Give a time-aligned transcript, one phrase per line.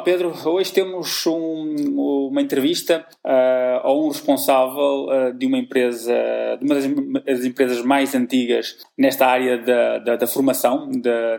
[0.00, 6.14] Olá Pedro, hoje temos um, uma entrevista uh, a um responsável uh, de uma empresa,
[6.58, 6.86] de uma das,
[7.22, 10.90] das, empresas mais antigas nesta área da, da, da formação,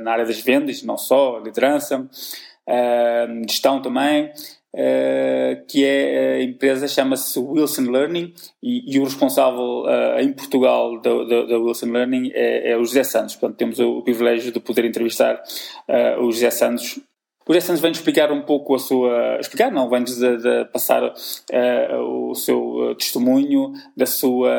[0.01, 4.31] na área das vendas, não só, liderança, uh, gestão também,
[5.67, 9.85] que é a empresa chama-se Wilson Learning e, e o responsável
[10.19, 13.35] em Portugal da, Wilson Learning é, é, o José Santos.
[13.35, 15.41] Portanto, temos o, o privilégio de poder entrevistar
[16.19, 17.01] o José Santos
[17.51, 19.37] o José Santos vem-nos explicar um pouco a sua.
[19.37, 24.51] Explicar, não, vem-nos de, de passar uh, o seu testemunho, da sua,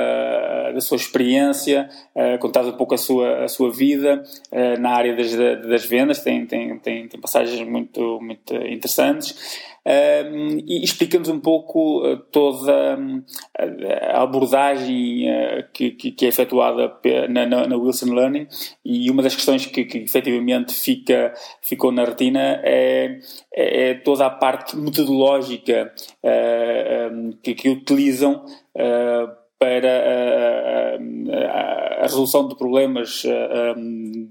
[0.72, 5.14] da sua experiência, uh, contar um pouco a sua, a sua vida uh, na área
[5.14, 6.20] das, das vendas.
[6.20, 12.96] Tem, tem, tem, tem passagens muito, muito interessantes e explica-nos um pouco toda
[14.12, 15.26] a abordagem
[15.72, 16.94] que, que, é efetuada
[17.28, 18.46] na, na, Wilson Learning
[18.84, 23.18] e uma das questões que, que efetivamente fica, ficou na retina é,
[23.52, 27.68] é, é toda a parte metodológica uh, um, que, que
[28.02, 28.44] utilizam
[29.58, 30.98] para
[31.30, 33.22] a, a, resolução de problemas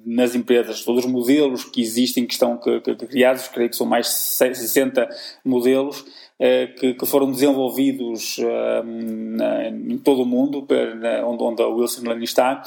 [0.06, 3.88] nas empresas, todos os modelos que existem, que estão que, que, criados, creio que são
[3.88, 5.10] mais de 60
[5.46, 6.31] modelos, eh,
[6.80, 8.40] que, que, foram desenvolvidos
[8.84, 10.66] na, em todo o mundo,
[11.24, 12.64] onde, onde a Wilson Learning está,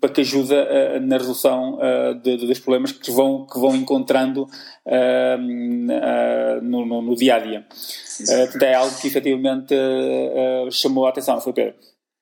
[0.00, 0.54] para que ajude
[1.02, 4.48] na resolução uh, de, de, dos problemas que vão, que vão encontrando
[6.62, 7.66] no, no, no, dia a dia.
[8.20, 9.74] Uh, é algo que efetivamente
[10.72, 11.74] chamou a atenção, foi Pedro.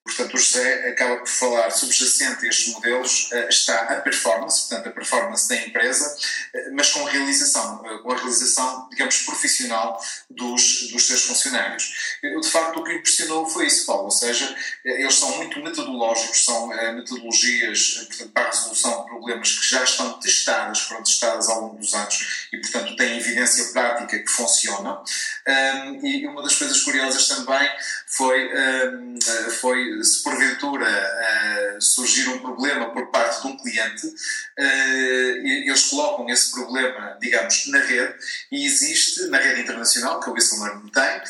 [0.07, 4.89] Portanto, o José acaba por falar subjacente a estes modelos eh, está a performance, portanto,
[4.89, 6.17] a performance da empresa,
[6.55, 12.16] eh, mas com realização, eh, com a realização, digamos, profissional dos, dos seus funcionários.
[12.23, 14.55] De facto, o que impressionou foi isso, Paulo, ou seja,
[14.85, 20.13] eles são muito metodológicos, são metodologias portanto, para a resolução de problemas que já estão
[20.21, 25.03] testadas, foram testadas ao longo dos anos e, portanto, têm evidência prática que funcionam.
[26.03, 27.69] E uma das coisas curiosas também
[28.07, 28.51] foi,
[29.61, 30.87] foi se porventura
[31.81, 34.07] surgir um problema por parte de um cliente,
[34.57, 38.15] eles colocam esse problema, digamos, na rede
[38.51, 41.23] e existe, na rede internacional, que o Whistleman tem,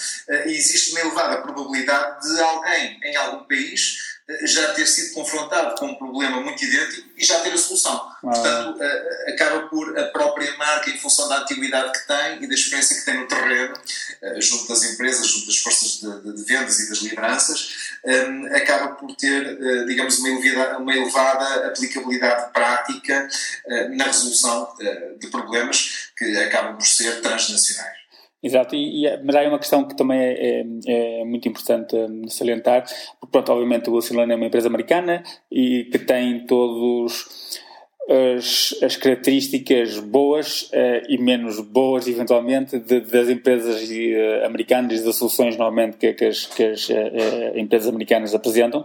[0.47, 5.87] e existe uma elevada probabilidade de alguém em algum país já ter sido confrontado com
[5.87, 7.95] um problema muito idêntico e já ter a solução.
[7.95, 8.21] Ah.
[8.21, 8.81] Portanto,
[9.29, 13.05] acaba por a própria marca, em função da antiguidade que tem e da experiência que
[13.05, 13.75] tem no terreno,
[14.39, 17.69] junto das empresas, junto das forças de, de vendas e das lideranças,
[18.53, 23.29] acaba por ter, digamos, uma elevada, uma elevada aplicabilidade prática
[23.91, 24.75] na resolução
[25.21, 28.06] de problemas que acabam por ser transnacionais.
[28.43, 32.29] Exato, e, e, mas há uma questão que também é, é, é muito importante um,
[32.29, 32.85] salientar,
[33.19, 37.59] porque pronto, obviamente o Wilson é uma empresa americana e que tem todos
[38.09, 45.05] as, as características boas uh, e menos boas, eventualmente, de, das empresas uh, americanas e
[45.05, 46.95] das soluções, normalmente, que, que as, que as uh,
[47.57, 48.85] empresas americanas apresentam,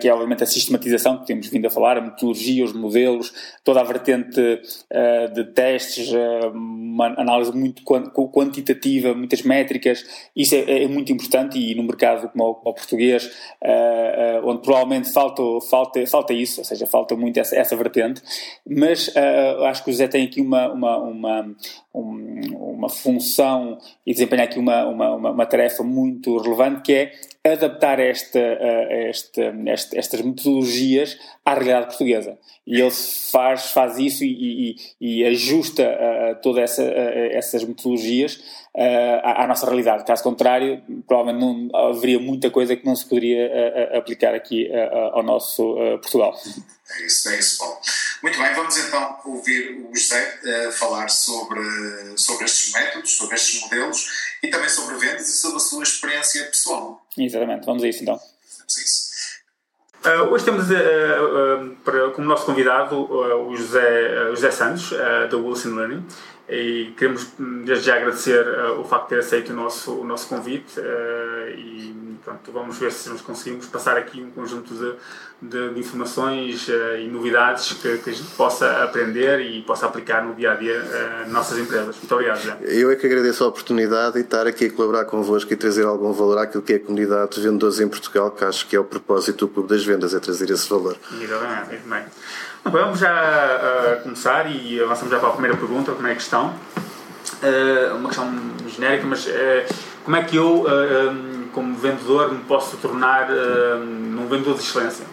[0.00, 3.32] que é, obviamente, a sistematização que temos vindo a falar, a metodologia, os modelos,
[3.62, 4.40] toda a vertente
[5.34, 6.10] de testes,
[6.54, 10.04] uma análise muito quantitativa, muitas métricas,
[10.34, 13.30] isso é, é muito importante e no mercado como o, como o português,
[14.44, 18.19] onde provavelmente falta, falta, falta isso, ou seja, falta muito essa, essa vertente,
[18.66, 21.56] mas uh, acho que o José tem aqui uma, uma, uma,
[21.92, 27.12] uma função e desempenha aqui uma, uma, uma, tarefa muito relevante que é
[27.44, 32.38] adaptar esta, esta, esta, estas metodologias à realidade portuguesa.
[32.66, 38.34] E ele faz, faz isso e, e, e ajusta uh, todas essa, uh, essas metodologias
[38.74, 40.04] uh, à, à, nossa realidade.
[40.04, 43.50] Caso contrário, provavelmente não haveria muita coisa que não se poderia
[43.96, 44.70] aplicar aqui
[45.12, 46.38] ao nosso Portugal.
[46.90, 47.78] É isso, é isso, Paulo.
[48.22, 51.60] Muito bem, vamos então ouvir o José falar sobre,
[52.16, 54.06] sobre estes métodos, sobre estes modelos
[54.42, 56.99] e também sobre vendas e sobre a sua experiência pessoal.
[57.18, 58.16] Exatamente, vamos a isso então.
[58.16, 59.10] Vamos a isso.
[60.02, 64.92] Uh, hoje temos uh, uh, para, como nosso convidado o José, José Santos,
[65.30, 66.06] da Wilson Learning,
[66.48, 67.32] e queremos
[67.64, 68.46] desde já agradecer
[68.78, 70.80] o facto de ter aceito o nosso, o nosso convite
[71.56, 74.94] e Portanto, vamos ver se nos conseguimos passar aqui um conjunto de,
[75.40, 80.22] de, de informações uh, e novidades que, que, a gente possa aprender e possa aplicar
[80.22, 81.96] no dia a dia uh, nossas empresas.
[81.96, 82.58] Muito obrigado, Zé.
[82.60, 86.12] Eu é que agradeço a oportunidade e estar aqui a colaborar convosco e trazer algum
[86.12, 88.84] valor àquilo que é a comunidade de vendedores em Portugal, que acho que é o
[88.84, 90.98] propósito do Clube das Vendas, é trazer esse valor.
[91.18, 92.02] Exatamente, muito bem.
[92.64, 96.54] Bom, vamos já uh, começar e avançamos já para a primeira pergunta, a primeira questão.
[97.98, 98.30] uma questão
[98.68, 99.26] genérica, mas
[100.04, 100.66] como é que eu
[101.52, 105.04] como vendedor me posso tornar num vendedor de excelência?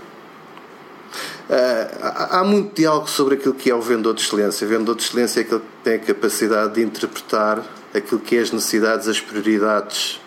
[1.50, 4.66] há muito diálogo sobre aquilo que é o vendedor de excelência.
[4.66, 7.64] O vendedor de excelência é aquele que tem a capacidade de interpretar
[7.94, 10.20] aquilo que é as necessidades, as prioridades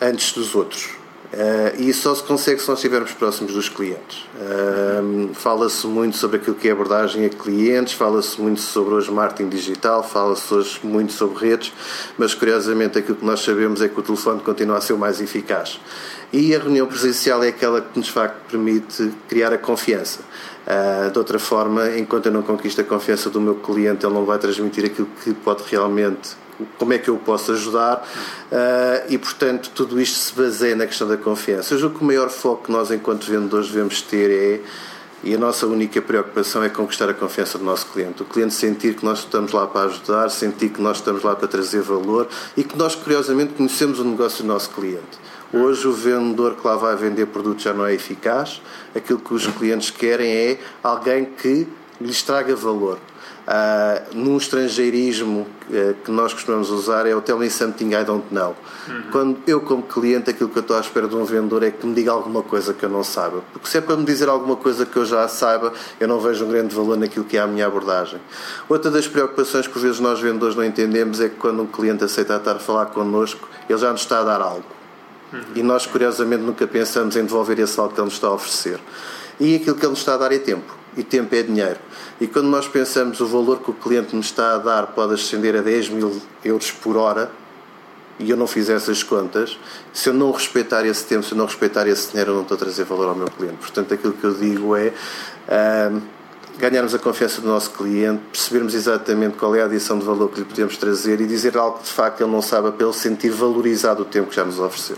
[0.00, 0.90] antes dos outros.
[1.32, 4.24] Uh, e só se consegue se nós estivermos próximos dos clientes.
[4.36, 9.48] Uh, fala-se muito sobre aquilo que é abordagem a clientes, fala-se muito sobre hoje marketing
[9.48, 11.72] digital, fala-se hoje muito sobre redes,
[12.16, 15.20] mas curiosamente aquilo que nós sabemos é que o telefone continua a ser o mais
[15.20, 15.80] eficaz.
[16.32, 20.20] E a reunião presencial é aquela que nos facto permite criar a confiança.
[20.66, 24.24] Uh, de outra forma, enquanto eu não conquisto a confiança do meu cliente, ele não
[24.24, 26.36] vai transmitir aquilo que pode realmente
[26.78, 28.06] como é que eu posso ajudar
[28.50, 31.76] uh, e portanto tudo isto se baseia na questão da confiança.
[31.76, 34.60] Julgo que o maior foco que nós enquanto vendedores devemos ter é
[35.24, 38.22] e a nossa única preocupação é conquistar a confiança do nosso cliente.
[38.22, 41.48] O cliente sentir que nós estamos lá para ajudar, sentir que nós estamos lá para
[41.48, 45.18] trazer valor e que nós, curiosamente, conhecemos o negócio do nosso cliente.
[45.52, 48.60] Hoje, o vendedor que lá vai vender produtos já não é eficaz.
[48.94, 51.66] Aquilo que os clientes querem é alguém que
[52.00, 52.98] lhes traga valor.
[53.46, 58.26] Uh, num estrangeirismo uh, que nós costumamos usar é o tell me something I don't
[58.32, 58.56] know.
[58.88, 59.02] Uhum.
[59.12, 61.86] Quando eu, como cliente, aquilo que eu estou à espera de um vendedor é que
[61.86, 63.44] me diga alguma coisa que eu não saiba.
[63.52, 66.44] Porque se é para me dizer alguma coisa que eu já saiba, eu não vejo
[66.44, 68.20] um grande valor naquilo que é a minha abordagem.
[68.68, 72.02] Outra das preocupações que por vezes nós vendedores não entendemos é que quando um cliente
[72.02, 74.66] aceita estar a falar connosco, ele já nos está a dar algo.
[75.32, 75.40] Uhum.
[75.54, 78.80] E nós, curiosamente, nunca pensamos em devolver esse algo que ele nos está a oferecer.
[79.38, 80.85] E aquilo que ele nos está a dar é tempo.
[80.96, 81.78] E tempo é dinheiro.
[82.20, 85.54] E quando nós pensamos o valor que o cliente nos está a dar pode ascender
[85.54, 87.30] a 10 mil euros por hora,
[88.18, 89.58] e eu não fizer essas contas,
[89.92, 92.54] se eu não respeitar esse tempo, se eu não respeitar esse dinheiro, eu não estou
[92.54, 93.58] a trazer valor ao meu cliente.
[93.58, 94.92] Portanto, aquilo que eu digo é
[96.58, 100.38] ganharmos a confiança do nosso cliente, percebermos exatamente qual é a adição de valor que
[100.38, 103.28] lhe podemos trazer e dizer algo que de facto ele não sabe para ele sentir
[103.28, 104.96] valorizado o tempo que já nos ofereceu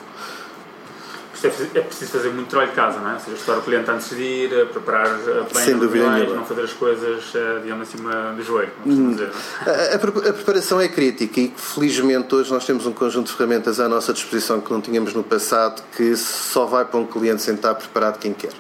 [1.47, 3.15] é preciso fazer muito trabalho de casa, não é?
[3.15, 6.73] Ou seja, estudar o cliente antes de ir, preparar bem Sem reuniões, não fazer as
[6.73, 9.11] coisas, eh, digamos, acima do joelho, hum.
[9.13, 9.31] dizer,
[9.67, 9.93] é?
[9.93, 13.89] a, a, preparação é crítica e felizmente hoje nós temos um conjunto de ferramentas à
[13.89, 18.19] nossa disposição que não tínhamos no passado que só vai para um cliente sentar preparado
[18.19, 18.53] quem quer.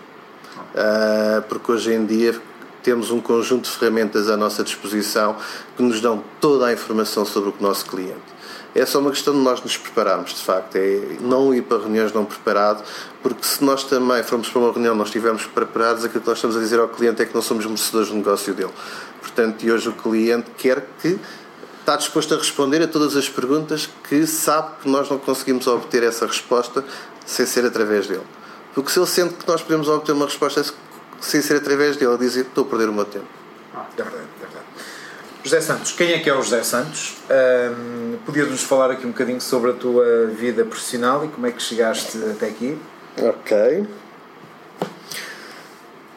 [0.75, 2.35] Uh, porque hoje em dia
[2.83, 5.37] temos um conjunto de ferramentas à nossa disposição
[5.77, 8.38] que nos dão toda a informação sobre o nosso cliente.
[8.79, 10.77] É só uma questão de nós nos prepararmos, de facto.
[10.77, 12.85] É não ir para reuniões não preparado,
[13.21, 16.57] porque se nós também formos para uma reunião não estivermos preparados, aquilo que nós estamos
[16.57, 18.71] a dizer ao cliente é que não somos merecedores do negócio dele.
[19.21, 21.19] Portanto, e hoje o cliente quer que
[21.81, 26.05] está disposto a responder a todas as perguntas que sabe que nós não conseguimos obter
[26.05, 26.85] essa resposta
[27.27, 28.27] sem ser através dele.
[28.75, 30.65] Porque se ele sente que nós podemos obter uma resposta
[31.21, 33.27] sem ser através dele, ele diz: Estou a perder o meu tempo.
[33.75, 34.38] Ah, é verdade.
[35.49, 37.17] José Santos, quem é que é o José Santos?
[37.31, 41.62] Um, Podias-nos falar aqui um bocadinho sobre a tua vida profissional e como é que
[41.62, 42.77] chegaste até aqui?
[43.17, 43.87] Ok.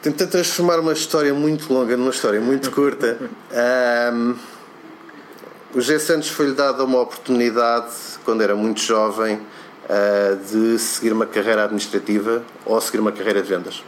[0.02, 3.20] Tentei transformar uma história muito longa numa história muito curta.
[4.14, 4.36] Um,
[5.76, 7.94] o José Santos foi-lhe dada uma oportunidade,
[8.26, 13.48] quando era muito jovem, uh, de seguir uma carreira administrativa ou seguir uma carreira de
[13.48, 13.82] vendas.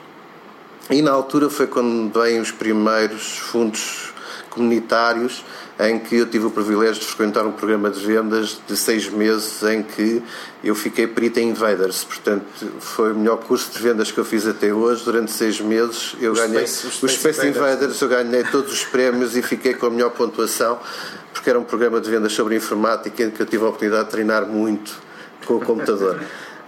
[0.89, 4.12] E na altura foi quando vêm os primeiros fundos
[4.53, 5.43] comunitários
[5.79, 9.63] em que eu tive o privilégio de frequentar um programa de vendas de seis meses
[9.63, 10.21] em que
[10.63, 12.03] eu fiquei perito em Invaders.
[12.03, 12.45] Portanto,
[12.79, 15.03] foi o melhor curso de vendas que eu fiz até hoje.
[15.03, 17.57] Durante seis meses eu o ganhei Space, o Space, o Space Invaders.
[17.57, 20.79] Invaders, eu ganhei todos os prémios e fiquei com a melhor pontuação
[21.33, 24.11] porque era um programa de vendas sobre informática em que eu tive a oportunidade de
[24.11, 24.93] treinar muito
[25.45, 26.21] com o computador.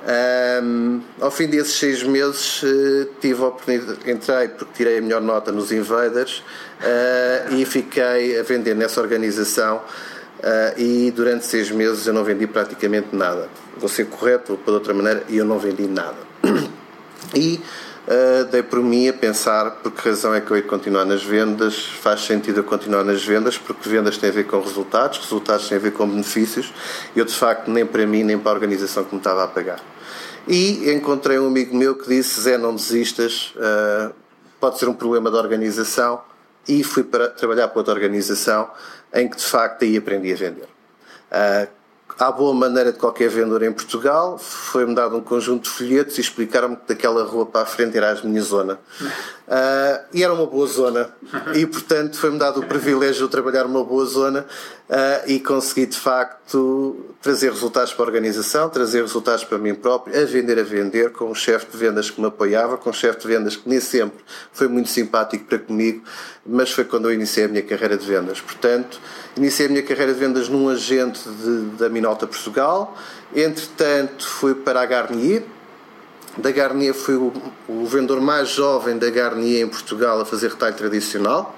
[0.06, 5.20] Um, ao fim desses seis meses uh, tive a oportunidade, entrei porque tirei a melhor
[5.20, 6.44] nota nos Invaders
[6.80, 12.46] uh, e fiquei a vender nessa organização uh, e durante seis meses eu não vendi
[12.46, 13.50] praticamente nada.
[13.78, 16.18] Vou ser correto, vou para outra maneira, e eu não vendi nada.
[17.34, 17.60] E
[18.08, 21.24] Uh, dei por mim a pensar por que razão é que eu ia continuar nas
[21.24, 21.86] vendas.
[21.86, 25.80] Faz sentido eu continuar nas vendas, porque vendas têm a ver com resultados, resultados têm
[25.80, 26.72] a ver com benefícios.
[27.16, 29.80] Eu, de facto, nem para mim, nem para a organização que me estava a pagar.
[30.48, 34.14] E encontrei um amigo meu que disse: Zé, não desistas, uh,
[34.60, 36.22] pode ser um problema da organização.
[36.68, 38.70] E fui para trabalhar para outra organização
[39.14, 40.68] em que de facto aí aprendi a vender.
[41.32, 41.68] Uh,
[42.18, 46.22] à boa maneira de qualquer vendedor em Portugal, foi-me dado um conjunto de folhetos e
[46.22, 48.80] explicaram-me que daquela rua para a frente era a minha zona.
[49.48, 51.10] Uh, e era uma boa zona.
[51.54, 54.46] E, portanto, foi-me dado o privilégio de trabalhar uma boa zona
[54.90, 60.20] uh, e consegui, de facto, trazer resultados para a organização, trazer resultados para mim próprio,
[60.20, 63.20] a vender, a vender, com um chefe de vendas que me apoiava, com um chefe
[63.20, 66.04] de vendas que nem sempre foi muito simpático para comigo,
[66.46, 68.42] mas foi quando eu iniciei a minha carreira de vendas.
[68.42, 69.00] Portanto,
[69.38, 72.96] iniciei a minha carreira de vendas num agente de, da Minolta Portugal,
[73.36, 75.44] entretanto fui para a Garnier,
[76.38, 77.34] Da Garnier fui o,
[77.68, 81.58] o vendedor mais jovem da Garnier em Portugal a fazer retalho tradicional.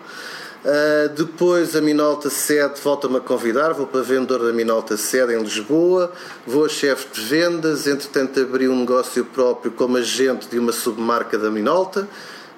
[0.64, 5.42] Uh, depois a Minolta Sede volta-me a convidar, vou para vendedor da Minolta Sede em
[5.42, 6.12] Lisboa,
[6.46, 11.38] vou a chefe de vendas, entretanto abri um negócio próprio como agente de uma submarca
[11.38, 12.08] da Minolta,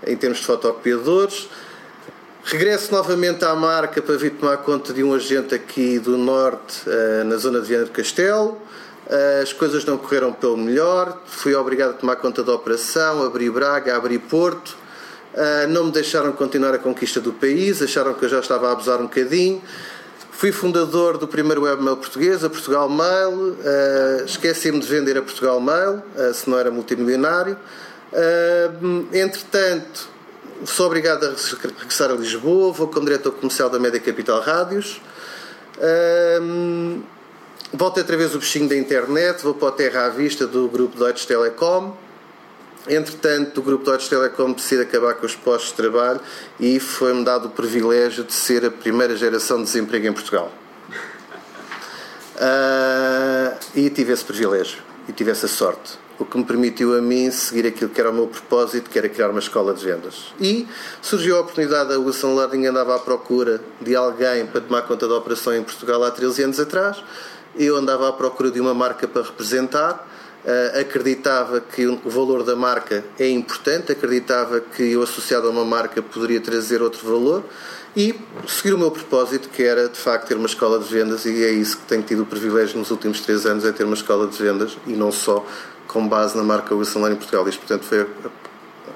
[0.05, 1.49] em termos de fotocopiadores.
[2.43, 7.23] Regresso novamente à marca para vir tomar conta de um agente aqui do Norte, uh,
[7.25, 8.57] na zona de Viana do Castelo.
[9.07, 13.49] Uh, as coisas não correram pelo melhor, fui obrigado a tomar conta da operação, abri
[13.49, 14.77] Braga, abri Porto
[15.31, 18.71] Uh, não me deixaram continuar a conquista do país, acharam que eu já estava a
[18.71, 19.61] abusar um bocadinho.
[20.31, 23.55] Fui fundador do primeiro webmail português, a Portugal Mail.
[24.25, 26.01] Esqueci-me de vender a Portugal Mail,
[26.33, 27.57] se não era multimilionário.
[29.13, 30.09] entretanto,
[30.65, 35.01] sou obrigado a regressar a Lisboa, vou como diretor comercial da Média Capital Rádios.
[37.73, 40.97] volto outra vez o bichinho da internet, vou para a Terra à Vista do grupo
[40.97, 41.95] Deutsche Telekom
[42.87, 46.19] Entretanto, o grupo Deutsche Telekom decide acabar com os postos de trabalho
[46.59, 50.51] e foi-me dado o privilégio de ser a primeira geração de desemprego em Portugal.
[52.35, 57.31] Uh, e tive esse privilégio e tive essa sorte, o que me permitiu a mim
[57.31, 60.33] seguir aquilo que era o meu propósito, que era criar uma escola de vendas.
[60.39, 60.67] E
[61.01, 65.15] surgiu a oportunidade, a Wilson Learning andava à procura de alguém para tomar conta da
[65.15, 67.01] operação em Portugal há 13 anos atrás.
[67.55, 70.07] Eu andava à procura de uma marca para representar
[70.39, 75.65] Uh, acreditava que o valor da marca é importante, acreditava que eu associado a uma
[75.65, 77.43] marca poderia trazer outro valor
[77.93, 78.15] e
[78.47, 81.51] seguir o meu propósito que era de facto ter uma escola de vendas e é
[81.51, 84.41] isso que tenho tido o privilégio nos últimos três anos é ter uma escola de
[84.41, 85.45] vendas e não só
[85.89, 87.49] com base na marca Wilson Lane em Portugal.
[87.49, 88.05] Isto portanto foi a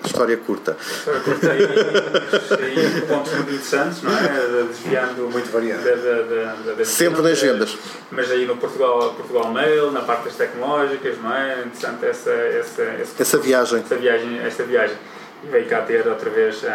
[0.06, 0.76] História curta.
[0.80, 4.64] História curta e, e pontos muito interessantes, não é?
[4.68, 5.82] Desviando muito variado.
[5.82, 7.78] Da, da, Sempre nas agendas.
[8.12, 11.62] Mas aí no Portugal, Portugal Mail, na parte das tecnológicas, não é?
[11.66, 13.80] Interessante essa, essa, essa, essa viagem.
[13.80, 14.98] Essa viagem, esta viagem.
[15.44, 16.74] E veio cá ter outra vez a,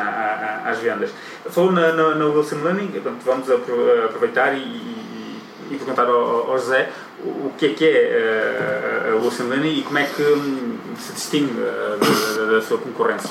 [0.65, 1.11] a, às vendas.
[1.51, 6.59] Falou na, na, na Wilson Learning, portanto, vamos aproveitar e, e, e perguntar ao, ao
[6.59, 6.89] José
[7.25, 11.55] o que é que é a Wilson Learning e como é que hum, se distingue
[11.55, 13.31] da, da sua concorrência?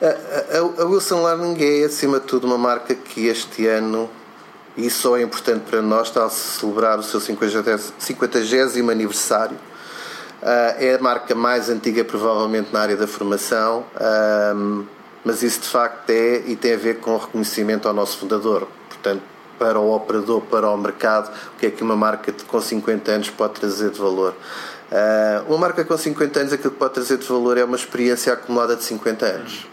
[0.00, 4.10] A, a, a, Wilson Learning é, acima de tudo, uma marca que este ano,
[4.76, 8.38] e só é importante para nós, está a celebrar o seu 50, 50
[8.90, 9.56] aniversário.
[10.40, 14.86] Uh, é a marca mais antiga, provavelmente, na área da formação, uh,
[15.24, 18.68] mas isso de facto é e tem a ver com o reconhecimento ao nosso fundador.
[18.88, 19.22] Portanto,
[19.58, 23.30] para o operador, para o mercado, o que é que uma marca com 50 anos
[23.30, 24.34] pode trazer de valor.
[24.90, 28.32] Uh, uma marca com 50 anos, aquilo que pode trazer de valor é uma experiência
[28.32, 29.66] acumulada de 50 anos.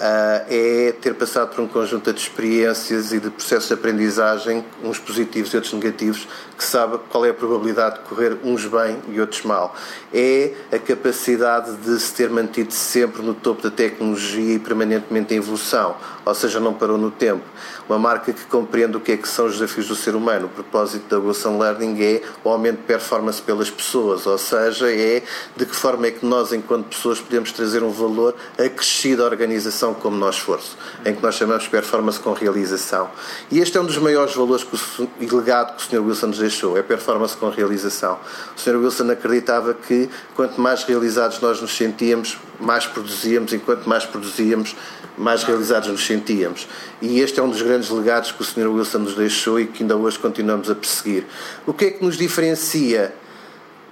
[0.00, 4.98] Uh, é ter passado por um conjunto de experiências e de processos de aprendizagem, uns
[4.98, 9.20] positivos e outros negativos, que sabe qual é a probabilidade de correr uns bem e
[9.20, 9.74] outros mal.
[10.14, 15.36] É a capacidade de se ter mantido sempre no topo da tecnologia e permanentemente em
[15.36, 15.94] evolução,
[16.24, 17.44] ou seja, não parou no tempo.
[17.90, 20.46] Uma marca que compreende o que é que são os desafios do ser humano.
[20.46, 25.24] O propósito da Wilson Learning é o aumento de performance pelas pessoas, ou seja, é
[25.56, 29.92] de que forma é que nós, enquanto pessoas, podemos trazer um valor acrescido à organização
[29.92, 33.10] como nosso esforço, em que nós chamamos de performance com realização.
[33.50, 36.06] E este é um dos maiores valores o, e legado que o Sr.
[36.06, 38.20] Wilson nos deixou, é performance com realização.
[38.56, 38.76] O Sr.
[38.76, 44.76] Wilson acreditava que quanto mais realizados nós nos sentíamos, mais produzíamos, e quanto mais produzíamos,
[45.20, 46.66] mais realizados nos sentíamos.
[47.00, 48.66] E este é um dos grandes legados que o Sr.
[48.66, 51.24] Wilson nos deixou e que ainda hoje continuamos a perseguir.
[51.66, 53.14] O que é que nos diferencia?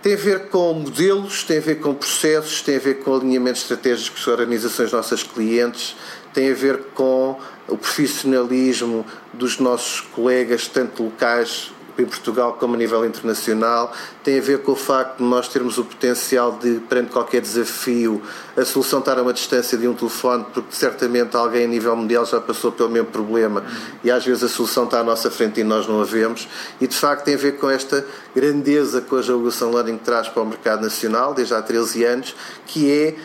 [0.03, 3.63] Tem a ver com modelos, tem a ver com processos, tem a ver com alinhamentos
[3.63, 5.97] estratégicos com organizações nossas clientes,
[6.35, 12.77] tem a ver com o profissionalismo dos nossos colegas, tanto locais em Portugal como a
[12.77, 17.11] nível internacional, tem a ver com o facto de nós termos o potencial de, perante
[17.11, 18.23] qualquer desafio,
[18.57, 22.25] a solução estar a uma distância de um telefone, porque certamente alguém a nível mundial
[22.25, 23.65] já passou pelo mesmo problema
[24.05, 26.49] e às vezes a solução está à nossa frente e nós não a vemos.
[26.81, 30.29] E de facto tem a ver com esta grandeza que hoje a Evolução Learning traz
[30.29, 32.37] para o mercado nacional, desde há 13 anos,
[32.67, 33.17] que é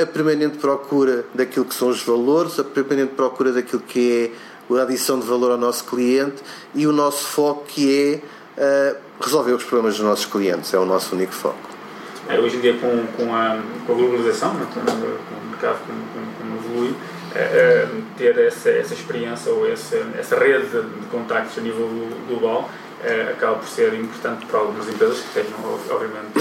[0.00, 4.82] a permanente procura daquilo que são os valores, a permanente procura daquilo que é a
[4.82, 6.42] adição de valor ao nosso cliente
[6.74, 8.22] e o nosso foco que
[8.56, 11.72] é uh, resolver os problemas dos nossos clientes, é o nosso único foco.
[12.28, 16.56] É, hoje em dia, com, com, a, com a globalização, né, com, o mercado como,
[16.56, 16.94] evolui,
[17.34, 21.88] é, é, ter essa, essa experiência ou essa, essa rede de contactos a nível
[22.28, 22.70] global
[23.02, 25.58] é, acaba por ser importante para algumas empresas que tenham,
[25.90, 26.38] obviamente,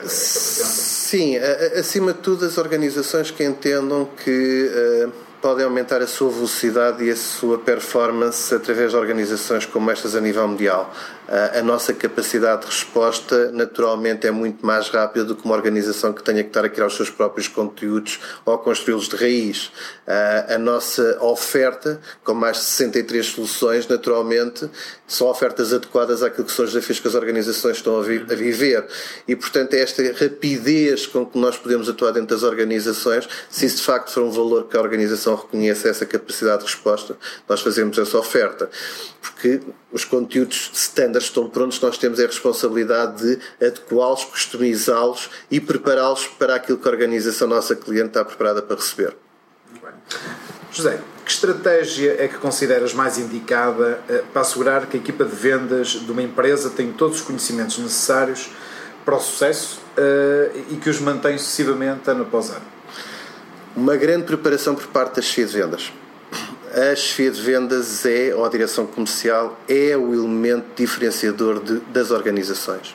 [0.00, 0.64] essa presença.
[0.66, 1.36] Sim,
[1.78, 5.10] acima de tudo, as organizações que entendam que.
[5.46, 10.20] Podem aumentar a sua velocidade e a sua performance através de organizações como estas a
[10.20, 10.92] nível mundial.
[11.28, 16.22] A nossa capacidade de resposta, naturalmente, é muito mais rápida do que uma organização que
[16.22, 19.72] tenha que estar a criar os seus próprios conteúdos ou construí-los de raiz.
[20.48, 24.70] A nossa oferta, com mais de 63 soluções, naturalmente,
[25.06, 28.34] são ofertas adequadas àquilo que são os desafios que as organizações estão a, vi a
[28.34, 28.86] viver.
[29.26, 33.78] E, portanto, é esta rapidez com que nós podemos atuar dentro das organizações, se isso
[33.78, 37.16] de facto for um valor que a organização reconhece, essa capacidade de resposta,
[37.48, 38.70] nós fazemos essa oferta.
[39.20, 39.60] Porque
[39.96, 46.54] os conteúdos standard estão prontos, nós temos a responsabilidade de adequá-los, customizá-los e prepará-los para
[46.54, 49.16] aquilo que a organização nossa cliente está preparada para receber.
[50.70, 55.34] José, que estratégia é que consideras mais indicada eh, para assegurar que a equipa de
[55.34, 58.50] vendas de uma empresa tem todos os conhecimentos necessários
[59.02, 62.66] para o sucesso eh, e que os mantém sucessivamente ano após ano?
[63.74, 65.90] Uma grande preparação por parte da chefia de vendas
[66.76, 72.10] a chefia de vendas é, ou a direção comercial, é o elemento diferenciador de, das
[72.10, 72.94] organizações.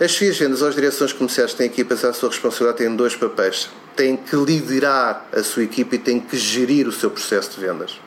[0.00, 3.14] As chefias de vendas ou as direções comerciais têm equipas à sua responsabilidade têm dois
[3.14, 3.70] papéis.
[3.94, 8.00] Têm que liderar a sua equipa e têm que gerir o seu processo de vendas.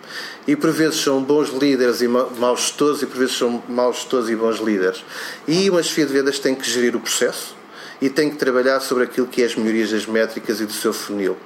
[0.45, 4.27] E por vezes são bons líderes e maus gestores, e por vezes são maus gestores
[4.27, 5.05] e bons líderes.
[5.47, 7.55] E uma chefia de vendas tem que gerir o processo
[8.01, 10.91] e tem que trabalhar sobre aquilo que é as melhorias das métricas e do seu
[10.91, 11.37] funil.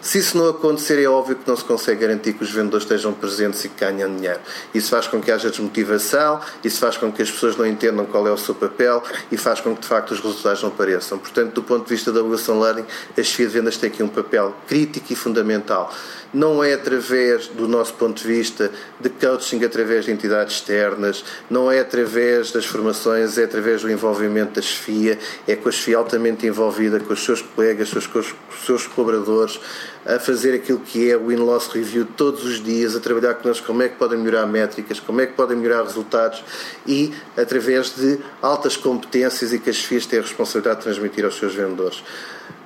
[0.00, 3.12] Se isso não acontecer, é óbvio que não se consegue garantir que os vendedores estejam
[3.12, 4.40] presentes e que dinheiro.
[4.72, 8.26] Isso faz com que haja desmotivação, isso faz com que as pessoas não entendam qual
[8.26, 11.18] é o seu papel e faz com que, de facto, os resultados não apareçam.
[11.18, 12.84] Portanto, do ponto de vista da Wilson Learning,
[13.16, 15.92] a chefia de vendas tem aqui um papel crítico e fundamental
[16.32, 21.70] não é através do nosso ponto de vista de coaching através de entidades externas, não
[21.70, 26.46] é através das formações, é através do envolvimento da chefia, é com a chefia altamente
[26.46, 29.58] envolvida, com os seus colegas, com os seus colaboradores,
[30.06, 33.82] a fazer aquilo que é o win-loss review todos os dias, a trabalhar connosco como
[33.82, 36.42] é que podem melhorar métricas, como é que podem melhorar resultados
[36.86, 41.36] e através de altas competências e que as chefias têm a responsabilidade de transmitir aos
[41.36, 42.02] seus vendedores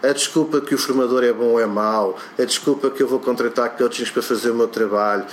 [0.03, 3.21] a desculpa que o formador é bom ou é mau, a desculpa que eu vou
[3.21, 5.25] contratar coaches para fazer o meu trabalho.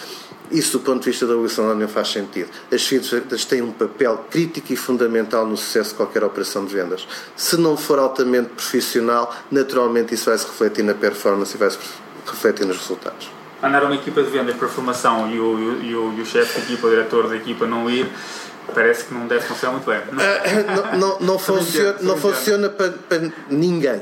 [0.52, 2.50] Isso, do ponto de vista da Wilson não faz sentido.
[2.72, 7.08] As vendas têm um papel crítico e fundamental no sucesso de qualquer operação de vendas.
[7.36, 11.78] Se não for altamente profissional, naturalmente isso vai se refletir na performance e vai se
[12.26, 13.30] refletir nos resultados.
[13.62, 16.66] Mandar uma equipa de vendas para formação e o, e o, e o chefe da
[16.66, 18.10] equipa, o diretor da equipa não ir,
[18.74, 20.02] parece que não deve funcionar muito bem.
[20.12, 24.02] Não, uh, não, não, não funciona, não funciona para, para ninguém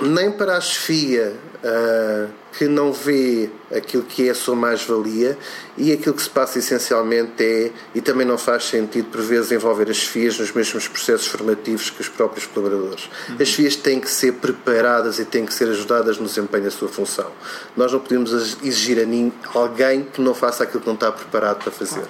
[0.00, 5.38] nem para a chefia uh, que não vê aquilo que é a sua mais-valia
[5.76, 9.88] e aquilo que se passa essencialmente é, e também não faz sentido por vezes envolver
[9.88, 13.08] as FIAs nos mesmos processos formativos que os próprios colaboradores.
[13.28, 13.36] Uhum.
[13.38, 16.88] As FIAs têm que ser preparadas e têm que ser ajudadas no desempenho da sua
[16.88, 17.30] função.
[17.76, 21.62] Nós não podemos exigir a ninguém, alguém que não faça aquilo que não está preparado
[21.62, 22.06] para fazer.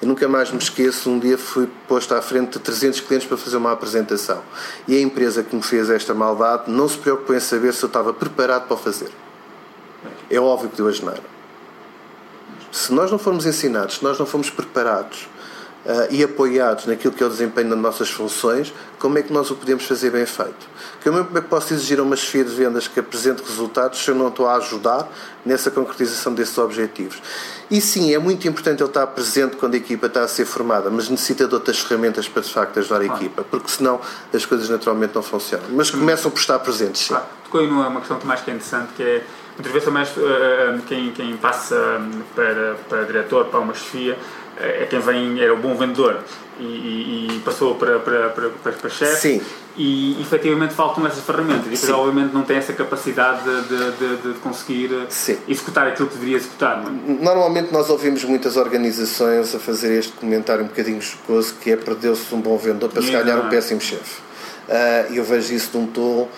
[0.00, 3.36] Eu nunca mais me esqueço, um dia fui posto à frente de 300 clientes para
[3.36, 4.42] fazer uma apresentação
[4.88, 7.86] e a empresa que me fez esta maldade não se preocupou em saber se eu
[7.86, 9.12] estava preparado para o fazer
[10.32, 11.22] é óbvio que deu a geneira.
[12.70, 15.28] Se nós não formos ensinados, se nós não formos preparados
[15.84, 19.50] uh, e apoiados naquilo que é o desempenho das nossas funções, como é que nós
[19.50, 20.66] o podemos fazer bem feito?
[21.02, 24.14] Como é que posso exigir a uma chefia de vendas que apresente resultados se eu
[24.14, 25.06] não estou a ajudar
[25.44, 27.20] nessa concretização desses objetivos?
[27.70, 30.90] E sim, é muito importante ele estar presente quando a equipa está a ser formada,
[30.90, 34.00] mas necessita de outras ferramentas para de facto ajudar a equipa, porque senão
[34.32, 35.66] as coisas naturalmente não funcionam.
[35.70, 37.08] Mas começam por estar presentes, sim.
[37.08, 37.26] Claro.
[37.44, 39.24] Tocou numa questão que mais que é interessante, que é
[39.56, 40.04] muitas vezes também
[40.86, 42.00] quem, quem passa
[42.34, 44.16] para, para diretor, para uma chefia,
[44.58, 46.18] é quem vem, era o bom vendedor
[46.60, 49.42] e, e, e passou para, para, para, para, para chefe Sim.
[49.76, 54.38] e efetivamente faltam essas ferramentas e depois obviamente não tem essa capacidade de, de, de
[54.40, 55.38] conseguir Sim.
[55.48, 56.84] executar aquilo que deveria executar.
[56.84, 57.22] É?
[57.22, 62.32] Normalmente nós ouvimos muitas organizações a fazer este comentário um bocadinho jocoso que é perdeu-se
[62.34, 64.20] um bom vendedor para se ganhar um péssimo chefe.
[64.68, 66.28] Uh, eu vejo isso de um tom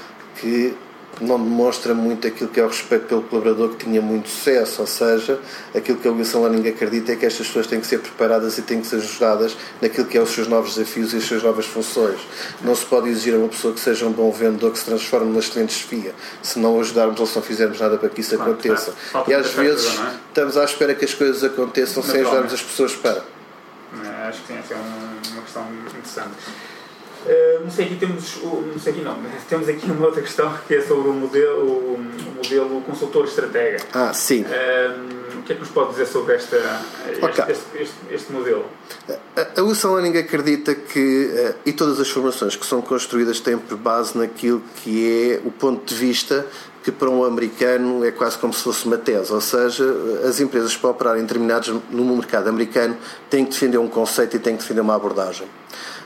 [0.41, 0.75] que
[1.21, 4.87] não demonstra muito aquilo que é o respeito pelo colaborador que tinha muito sucesso, ou
[4.87, 5.39] seja,
[5.75, 8.63] aquilo que a Wilson Learning acredita é que estas pessoas têm que ser preparadas e
[8.63, 11.67] têm que ser ajudadas naquilo que é os seus novos desafios e as suas novas
[11.67, 12.21] funções.
[12.63, 15.27] Não se pode exigir a uma pessoa que seja um bom vendedor que se transforme
[15.27, 18.53] numa excelente chefia, se não ajudarmos ou se não fizermos nada para que isso claro,
[18.53, 18.95] aconteça.
[19.27, 20.15] E às vezes é?
[20.29, 23.23] estamos à espera que as coisas aconteçam sem ajudarmos as pessoas para.
[24.03, 24.75] É, acho que sim, é
[25.33, 26.35] uma questão interessante.
[27.25, 29.17] Uh, não sei aqui temos não sei aqui não
[29.49, 31.99] temos aqui uma outra questão que é sobre o modelo o,
[32.37, 33.79] modelo consultor estratega.
[33.93, 34.43] Ah sim.
[34.43, 36.57] Uh, o que é que nos pode dizer sobre esta
[37.23, 37.45] okay.
[37.49, 38.67] este, este, este, modelo?
[39.57, 43.79] A Wilson Learning acredita que uh, e todas as formações que são construídas têm por
[43.79, 46.47] base naquilo que é o ponto de vista
[46.85, 49.85] que para um americano é quase como se fosse uma tese, ou seja,
[50.29, 52.95] as empresas para operarem determinados no mercado americano
[53.31, 55.49] têm que defender um conceito e têm que defender uma abordagem.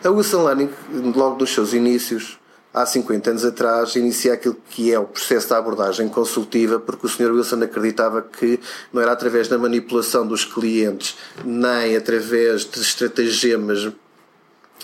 [0.05, 0.71] A Wilson Learning,
[1.17, 2.39] logo dos seus inícios,
[2.73, 7.09] há 50 anos atrás, inicia aquilo que é o processo da abordagem consultiva, porque o
[7.09, 7.33] Sr.
[7.33, 8.61] Wilson acreditava que
[8.93, 13.91] não era através da manipulação dos clientes, nem através de estratagemas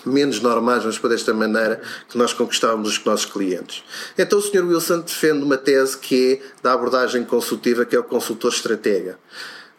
[0.05, 3.83] menos normais, mas por desta maneira, que nós conquistávamos os nossos clientes.
[4.19, 4.65] Então o Sr.
[4.67, 9.19] Wilson defende uma tese que é da abordagem consultiva, que é o consultor estratega.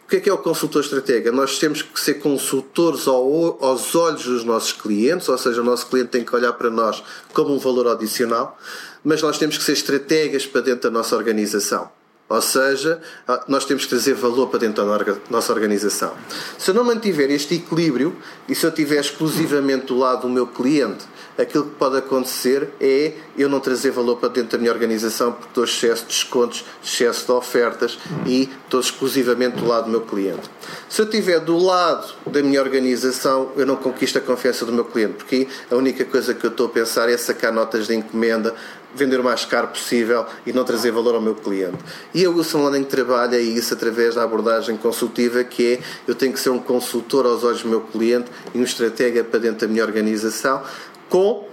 [0.04, 1.32] O que é que é o consultor estratega?
[1.32, 6.10] Nós temos que ser consultores aos olhos dos nossos clientes, ou seja, o nosso cliente
[6.10, 7.02] tem que olhar para nós
[7.32, 8.56] como um valor adicional,
[9.02, 11.90] mas nós temos que ser estrategas para dentro da nossa organização.
[12.28, 13.00] Ou seja,
[13.46, 16.12] nós temos que trazer valor para dentro da nossa organização.
[16.58, 18.16] Se eu não mantiver este equilíbrio
[18.48, 21.04] e se eu estiver exclusivamente do lado do meu cliente,
[21.38, 25.48] aquilo que pode acontecer é eu não trazer valor para dentro da minha organização porque
[25.48, 30.50] estou excesso de descontos, excesso de ofertas e estou exclusivamente do lado do meu cliente.
[30.88, 34.84] Se eu estiver do lado da minha organização, eu não conquisto a confiança do meu
[34.84, 38.54] cliente, porque a única coisa que eu estou a pensar é sacar notas de encomenda,
[38.96, 41.78] vender o mais caro possível e não trazer valor ao meu cliente.
[42.14, 46.40] E a Wilson Learning trabalha isso através da abordagem consultiva, que é eu tenho que
[46.40, 49.84] ser um consultor aos olhos do meu cliente e um estratega para dentro da minha
[49.84, 50.62] organização,
[51.08, 51.46] com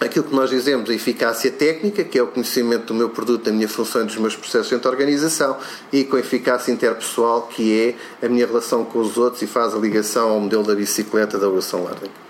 [0.00, 3.52] aquilo que nós dizemos, a eficácia técnica, que é o conhecimento do meu produto, da
[3.52, 5.56] minha função e dos meus processos dentro da organização,
[5.92, 9.74] e com a eficácia interpessoal, que é a minha relação com os outros e faz
[9.74, 12.27] a ligação ao modelo da bicicleta da Wilson Learning.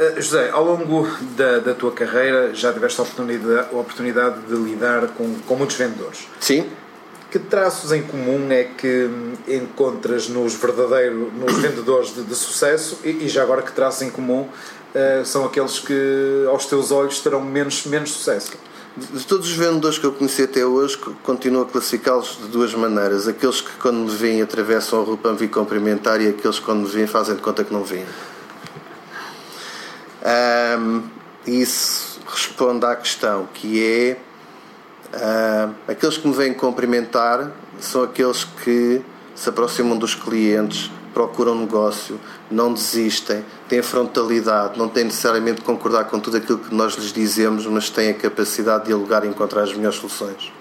[0.00, 4.54] Uh, José, ao longo da, da tua carreira já tiveste a oportunidade, a oportunidade de
[4.54, 6.26] lidar com, com muitos vendedores.
[6.40, 6.66] Sim.
[7.30, 9.10] Que traços em comum é que
[9.46, 14.08] encontras nos verdadeiros nos vendedores de, de sucesso e, e, já agora que traços em
[14.08, 18.52] comum uh, são aqueles que aos teus olhos terão menos, menos sucesso?
[18.96, 23.28] De todos os vendedores que eu conheci até hoje, continuo a classificá-los de duas maneiras.
[23.28, 26.80] Aqueles que, quando me veem, atravessam a para me vir cumprimentar e aqueles que, quando
[26.80, 28.04] me veem, fazem de conta que não vêm.
[30.22, 31.02] Um,
[31.46, 34.18] isso responde à questão que é
[35.14, 39.02] uh, aqueles que me vêm cumprimentar são aqueles que
[39.34, 46.04] se aproximam dos clientes, procuram negócio, não desistem, têm frontalidade, não têm necessariamente de concordar
[46.04, 49.62] com tudo aquilo que nós lhes dizemos, mas têm a capacidade de dialogar e encontrar
[49.62, 50.52] as melhores soluções.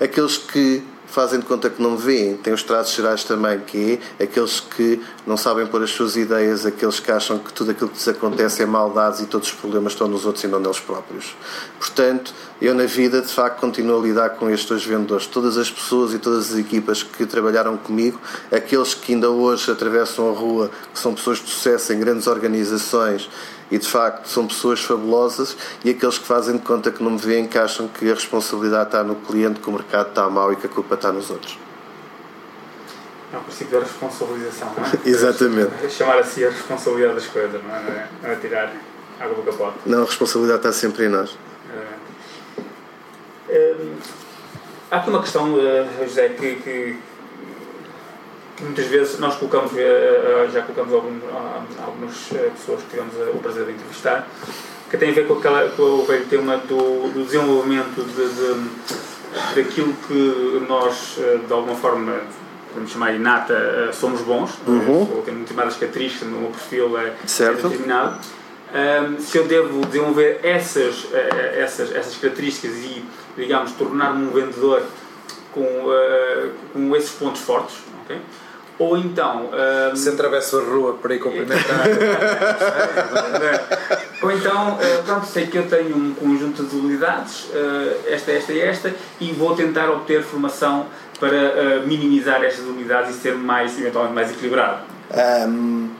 [0.00, 2.36] Aqueles que fazem de conta que não veem.
[2.36, 6.66] Tem os traços gerais também, que é aqueles que não sabem pôr as suas ideias,
[6.66, 9.92] aqueles que acham que tudo aquilo que lhes acontece é maldades e todos os problemas
[9.92, 11.34] estão nos outros e não neles próprios.
[11.78, 15.26] Portanto, eu na vida de facto continuo a lidar com estes dois vendedores.
[15.26, 20.28] Todas as pessoas e todas as equipas que trabalharam comigo, aqueles que ainda hoje atravessam
[20.28, 23.28] a rua, que são pessoas de sucesso em grandes organizações
[23.70, 27.18] e de facto são pessoas fabulosas e aqueles que fazem de conta que não me
[27.18, 30.56] veem que acham que a responsabilidade está no cliente, que o mercado está mal e
[30.56, 31.58] que a culpa está nos outros.
[33.32, 34.90] É o princípio da responsabilização, não é?
[35.04, 35.84] Exatamente.
[35.84, 38.08] É chamar assim a responsabilidade das coisas, não é?
[38.22, 38.72] Não é tirar
[39.18, 39.78] água do capote.
[39.84, 41.36] Não, a responsabilidade está sempre em nós.
[43.48, 43.52] É.
[43.52, 43.76] é
[44.90, 46.98] há aqui uma questão, eh, José, que, que
[48.60, 51.22] muitas vezes nós colocamos, eh, eh, já colocamos alguns,
[51.84, 54.26] algumas eh, pessoas que tivemos o prazer de entrevistar,
[54.90, 59.92] que tem a ver com, aquela, com o tema do, do desenvolvimento de, de, daquilo
[60.06, 62.20] que nós, de alguma forma,
[62.68, 65.16] podemos chamar inata, somos bons, uhum.
[65.16, 68.20] ou temos determinadas características, o meu perfil é, é determinado.
[68.66, 71.06] Um, se eu devo desenvolver essas,
[71.56, 73.04] essas, essas características e,
[73.36, 74.82] digamos, tornar-me um vendedor
[75.56, 78.18] com, uh, com esses pontos fortes, okay?
[78.78, 79.50] Ou então.
[79.92, 79.96] Um...
[79.96, 81.86] Se atravessa a rua para ir cumprimentar.
[84.22, 88.52] Ou então, uh, pronto, sei que eu tenho um conjunto de habilidades, uh, esta, esta
[88.52, 90.86] e esta, e vou tentar obter formação
[91.20, 94.84] para uh, minimizar estas unidades e ser mais, eventualmente, mais equilibrado.
[95.46, 95.90] Um...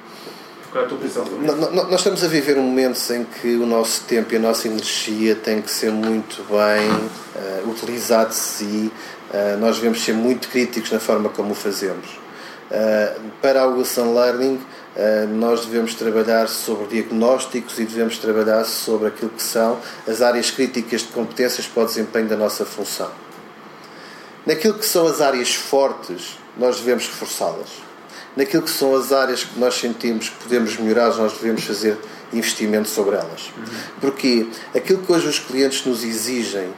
[0.72, 4.02] Qual é a tua posição Nós estamos a viver um momento em que o nosso
[4.04, 8.92] tempo e a nossa energia têm que ser muito bem uh, utilizados e
[9.32, 12.25] uh, nós devemos ser muito críticos na forma como o fazemos.
[12.70, 19.08] Uh, para a Wilson Learning, uh, nós devemos trabalhar sobre diagnósticos e devemos trabalhar sobre
[19.08, 23.10] aquilo que são as áreas críticas de competências para o desempenho da nossa função.
[24.44, 27.68] Naquilo que são as áreas fortes, nós devemos reforçá-las.
[28.36, 31.96] Naquilo que são as áreas que nós sentimos que podemos melhorar, nós devemos fazer
[32.32, 33.52] investimento sobre elas.
[34.00, 36.68] Porque aquilo que hoje os clientes nos exigem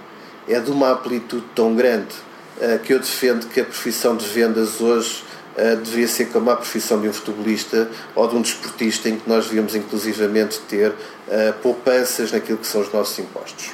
[0.47, 2.15] é de uma amplitude tão grande
[2.59, 5.25] uh, que eu defendo que a profissão de vendas hoje
[5.59, 9.29] uh, devia ser como a profissão de um futebolista ou de um desportista em que
[9.29, 13.73] nós devíamos inclusivamente ter uh, poupanças naquilo que são os nossos impostos.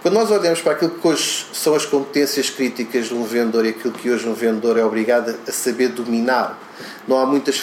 [0.00, 3.70] Quando nós olhamos para aquilo que hoje são as competências críticas de um vendedor e
[3.70, 6.58] aquilo que hoje um vendedor é obrigado a saber dominar,
[7.08, 7.58] não há muitas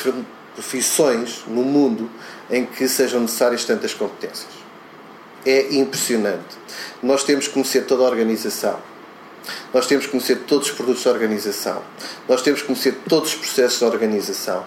[0.55, 2.09] profissões no mundo
[2.49, 4.49] em que sejam necessárias tantas competências.
[5.45, 6.57] É impressionante.
[7.01, 8.90] Nós temos que conhecer toda a organização.
[9.73, 11.81] Nós temos que conhecer todos os produtos da organização.
[12.27, 14.65] Nós temos que conhecer todos os processos da organização.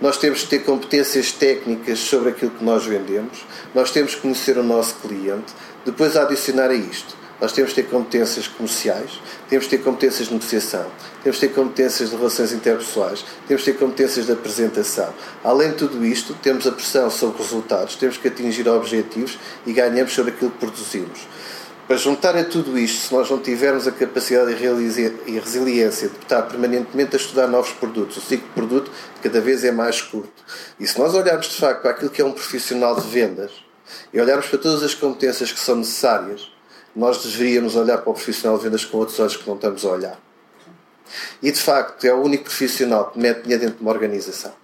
[0.00, 3.44] Nós temos que ter competências técnicas sobre aquilo que nós vendemos.
[3.74, 5.52] Nós temos que conhecer o nosso cliente.
[5.84, 10.28] Depois, a adicionar a isto, nós temos que ter competências comerciais, temos que ter competências
[10.28, 10.86] de negociação,
[11.24, 15.12] temos que ter competências de relações interpessoais, temos que ter competências de apresentação.
[15.42, 20.12] Além de tudo isto, temos a pressão sobre resultados, temos que atingir objetivos e ganhamos
[20.12, 21.26] sobre aquilo que produzimos.
[21.92, 24.50] Para juntar a tudo isto, se nós não tivermos a capacidade
[25.26, 28.90] e resiliência de estar permanentemente a estudar novos produtos, o ciclo de produto
[29.22, 30.42] cada vez é mais curto.
[30.80, 33.52] E se nós olharmos de facto para aquilo que é um profissional de vendas
[34.10, 36.50] e olharmos para todas as competências que são necessárias,
[36.96, 39.88] nós deveríamos olhar para o profissional de vendas com outros olhos que não estamos a
[39.90, 40.18] olhar.
[41.42, 44.54] E de facto é o único profissional que mete dinheiro dentro de uma organização.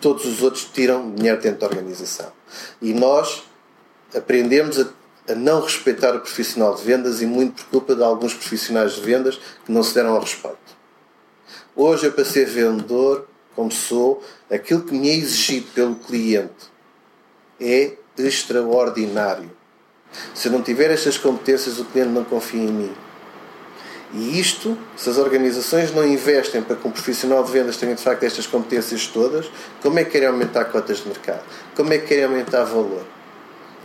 [0.00, 2.32] Todos os outros tiram dinheiro dentro da organização.
[2.82, 3.44] E nós
[4.12, 4.86] aprendemos a,
[5.28, 9.00] a não respeitar o profissional de vendas e muito por culpa de alguns profissionais de
[9.00, 10.76] vendas que não se deram ao respeito.
[11.74, 16.76] Hoje eu, para ser vendedor, como sou, aquilo que me é exigido pelo cliente
[17.60, 19.50] é extraordinário.
[20.34, 22.92] Se eu não tiver estas competências, o cliente não confia em mim.
[24.14, 28.02] E isto, se as organizações não investem para que um profissional de vendas tenha de
[28.02, 29.50] facto estas competências todas,
[29.82, 31.42] como é que querem aumentar cotas de mercado?
[31.74, 33.04] Como é que querem aumentar valor?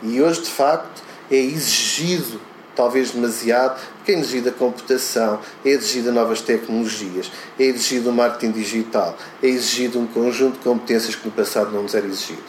[0.04, 2.40] E hoje, de facto, é exigido,
[2.76, 8.52] talvez demasiado, porque é exigida a computação, é exigida novas tecnologias, é exigido o marketing
[8.52, 12.44] digital, é exigido um conjunto de competências que no passado não nos era exigido.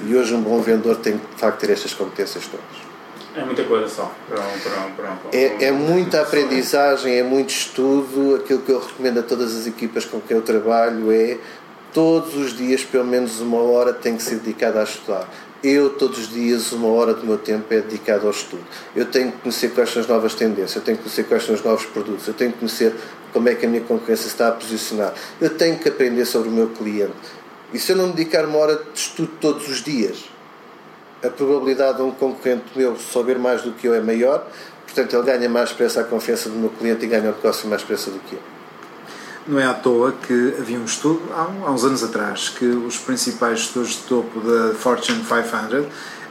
[0.00, 2.94] E hoje um bom vendedor tem de facto ter estas competências todas.
[3.36, 4.12] É muita coisa só.
[4.28, 8.36] Para um, para um, para um, é, é muita aprendizagem, é muito estudo.
[8.36, 11.38] Aquilo que eu recomendo a todas as equipas com quem eu trabalho é
[11.92, 15.28] todos os dias, pelo menos uma hora, tem que ser dedicada a estudar.
[15.66, 18.62] Eu, todos os dias, uma hora do meu tempo é dedicado ao estudo.
[18.94, 21.54] Eu tenho que conhecer quais são as novas tendências, eu tenho que conhecer quais são
[21.54, 22.94] os novos produtos, eu tenho que conhecer
[23.32, 25.14] como é que a minha concorrência está a posicionar.
[25.40, 27.14] Eu tenho que aprender sobre o meu cliente.
[27.72, 30.24] E se eu não dedicar uma hora de estudo todos os dias,
[31.24, 34.46] a probabilidade de um concorrente meu saber mais do que eu é maior,
[34.84, 37.82] portanto ele ganha mais pressa a confiança do meu cliente e ganha o negócio mais
[37.82, 38.53] pressa do que eu.
[39.46, 43.60] Não é à toa que havia um estudo, há, uns anos atrás, que os principais
[43.60, 45.86] gestores de topo da Fortune 500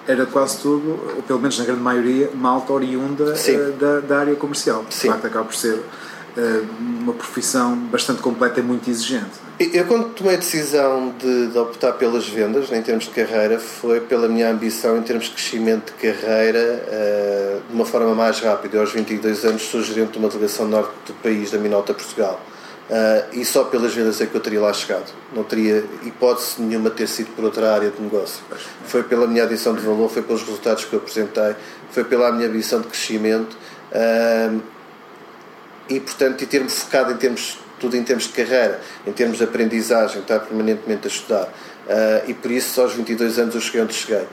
[0.07, 4.35] era quase tudo, ou pelo menos na grande maioria, malta oriunda uh, da, da, área
[4.35, 4.83] comercial.
[4.89, 9.43] De facto, acaba por ser uh, uma profissão bastante completa e muito exigente.
[9.59, 14.01] Eu, quando tomei a decisão de, de, optar pelas vendas, em termos de carreira, foi
[14.01, 18.77] pela minha ambição em termos de crescimento de carreira uh, de uma forma mais rápida.
[18.77, 22.41] Eu, aos 22 anos, sou gerente de uma delegação norte do país, da Minota Portugal.
[22.89, 25.05] Uh, e só pelas vendas é que eu teria lá chegado.
[25.33, 28.43] Não teria hipótese nenhuma ter sido por outra área de negócio.
[28.85, 31.55] Foi pela minha adição de valor, foi pelos resultados que eu apresentei,
[31.91, 33.55] foi pela minha ambição de crescimento
[33.91, 34.61] uh,
[35.87, 39.43] e, portanto, e ter-me focado em termos tudo em termos de carreira, em termos de
[39.43, 41.43] aprendizagem, estar permanentemente a estudar.
[41.43, 44.27] Uh, e por isso, aos 22 anos, eu cheguei onde cheguei.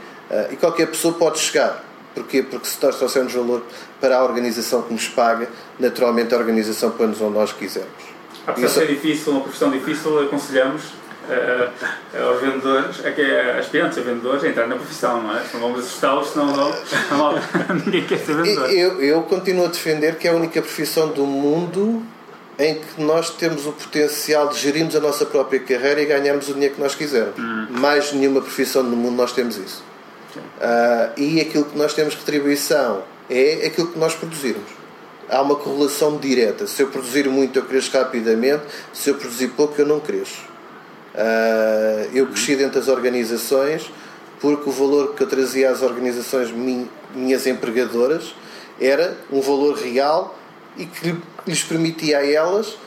[0.52, 1.84] E qualquer pessoa pode chegar.
[2.14, 2.40] Porquê?
[2.40, 3.64] Porque se nós trouxermos valor
[4.00, 8.19] para a organização que nos paga, naturalmente a organização põe-nos onde nós quisermos.
[8.50, 13.22] Apesar de ser difícil, uma profissão difícil, aconselhamos uh, aos vendedores, a que
[13.58, 15.42] aspirantes a vendedores, a entrar na profissão, não é?
[15.52, 16.70] Não vamos assustá-los, senão não,
[17.10, 17.34] não,
[17.84, 18.70] ninguém quer ser vendedor.
[18.70, 22.02] Eu, eu continuo a defender que é a única profissão do mundo
[22.58, 26.52] em que nós temos o potencial de gerirmos a nossa própria carreira e ganharmos o
[26.52, 27.38] dinheiro que nós quisermos.
[27.38, 27.68] Hum.
[27.70, 29.82] Mais nenhuma profissão no mundo nós temos isso.
[30.36, 34.79] Uh, e aquilo que nós temos retribuição é aquilo que nós produzirmos.
[35.30, 36.66] Há uma correlação direta.
[36.66, 38.64] Se eu produzir muito, eu cresço rapidamente.
[38.92, 40.42] Se eu produzir pouco, eu não cresço.
[41.14, 43.90] Uh, eu cresci dentro das organizações
[44.40, 46.50] porque o valor que eu trazia às organizações
[47.14, 48.34] minhas empregadoras
[48.80, 50.38] era um valor real
[50.76, 51.14] e que
[51.46, 52.78] lhes permitia a elas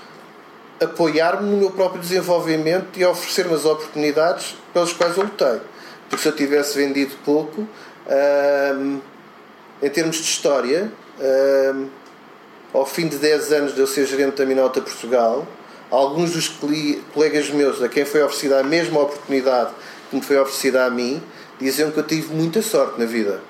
[0.82, 5.62] apoiar-me no meu próprio desenvolvimento e oferecer-me as oportunidades pelas quais eu lutei.
[6.10, 9.00] Porque se eu tivesse vendido pouco, hum,
[9.82, 11.88] em termos de história, hum,
[12.74, 15.48] ao fim de 10 anos de eu ser gerente da Minota Portugal,
[15.92, 16.50] alguns dos
[17.14, 19.72] colegas meus a quem foi oferecida a mesma oportunidade
[20.10, 21.22] que me foi oferecida a mim
[21.60, 23.42] diziam que eu tive muita sorte na vida.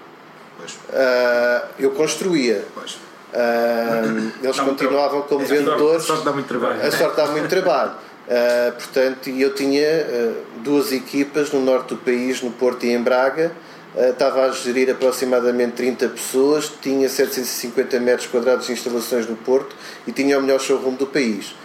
[0.90, 2.66] Uh, eu construía.
[2.74, 2.94] Pois.
[3.34, 6.04] Uh, eles não, continuavam como é, vendedores.
[6.04, 6.86] A sorte dá muito trabalho.
[6.86, 7.92] A sorte dá muito trabalho.
[7.92, 13.02] Uh, portanto, eu tinha uh, duas equipas no norte do país, no Porto e em
[13.02, 13.52] Braga,
[13.96, 19.76] estava a gerir aproximadamente 30 pessoas, tinha 750 metros quadrados de instalações no Porto
[20.08, 21.56] e tinha o melhor showroom do país.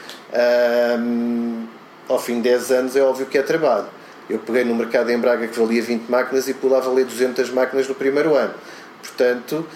[1.00, 1.66] Um,
[2.08, 3.86] ao fim de 10 anos é óbvio que é trabalho.
[4.28, 7.50] Eu peguei no mercado em Braga que valia 20 máquinas e pulava a valer 200
[7.50, 8.54] máquinas no primeiro ano.
[9.02, 9.66] Portanto,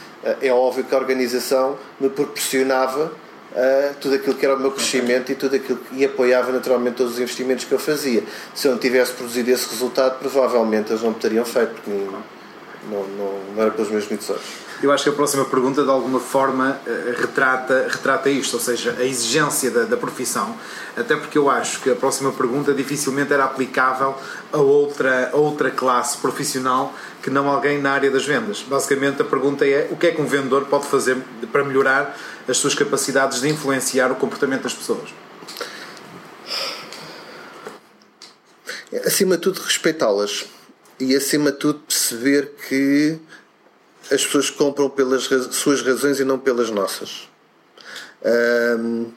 [0.40, 3.12] é óbvio que a organização me proporcionava
[3.52, 6.96] uh, tudo aquilo que era o meu crescimento e tudo aquilo que, e apoiava naturalmente
[6.96, 8.22] todos os investimentos que eu fazia.
[8.54, 11.90] Se eu não tivesse produzido esse resultado, provavelmente eles não me teriam feito, porque
[12.90, 14.42] não, não, não era pelos meus olhos.
[14.82, 18.96] Eu acho que a próxima pergunta, de alguma forma, eh, retrata, retrata isto, ou seja,
[18.98, 20.56] a exigência da, da profissão,
[20.96, 24.16] até porque eu acho que a próxima pergunta dificilmente era aplicável
[24.52, 26.92] a outra, a outra classe profissional
[27.22, 28.62] que não alguém na área das vendas.
[28.62, 31.16] Basicamente, a pergunta é o que é que um vendedor pode fazer
[31.52, 32.18] para melhorar
[32.48, 35.10] as suas capacidades de influenciar o comportamento das pessoas?
[39.06, 40.44] Acima de tudo, respeitá-las
[41.02, 43.18] e, acima de tudo, perceber que
[44.10, 47.28] as pessoas compram pelas suas razões e não pelas nossas.
[48.24, 49.10] Um,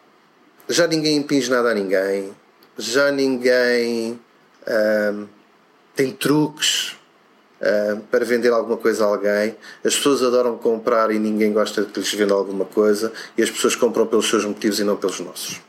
[0.67, 2.34] já ninguém impinge nada a ninguém,
[2.76, 4.19] já ninguém
[4.67, 5.28] um,
[5.95, 6.95] tem truques
[7.62, 9.56] um, para vender alguma coisa a alguém.
[9.84, 13.52] As pessoas adoram comprar e ninguém gosta de que lhes venda alguma coisa, e as
[13.52, 15.62] pessoas compram pelos seus motivos e não pelos nossos.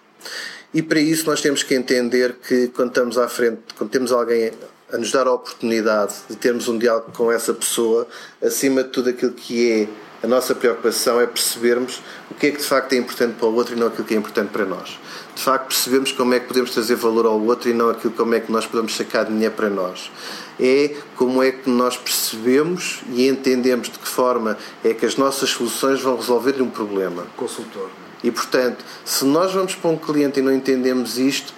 [0.72, 4.50] E para isso nós temos que entender que quando estamos à frente, quando temos alguém
[4.92, 8.06] a nos dar a oportunidade de termos um diálogo com essa pessoa,
[8.42, 9.88] acima de tudo aquilo que é
[10.22, 13.54] a nossa preocupação é percebermos o que é que de facto é importante para o
[13.54, 14.98] outro e não aquilo que é importante para nós.
[15.34, 18.34] De facto, percebemos como é que podemos trazer valor ao outro e não aquilo como
[18.34, 20.10] é que nós podemos sacar dinheiro para nós.
[20.58, 25.50] É como é que nós percebemos e entendemos de que forma é que as nossas
[25.50, 27.26] soluções vão resolver-lhe um problema.
[27.36, 27.90] Consultor.
[28.24, 31.52] E portanto, se nós vamos para um cliente e não entendemos isto,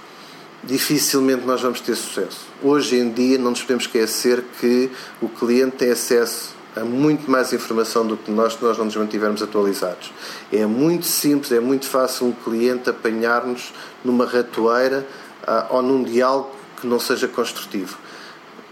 [0.62, 2.46] dificilmente nós vamos ter sucesso.
[2.62, 4.90] Hoje em dia, não nos podemos esquecer que
[5.20, 8.96] o cliente tem acesso a muito mais informação do que nós se nós não nos
[8.96, 10.12] mantivermos atualizados.
[10.52, 13.72] É muito simples, é muito fácil um cliente apanhar-nos
[14.04, 15.06] numa ratoeira
[15.42, 17.96] uh, ou num diálogo que não seja construtivo.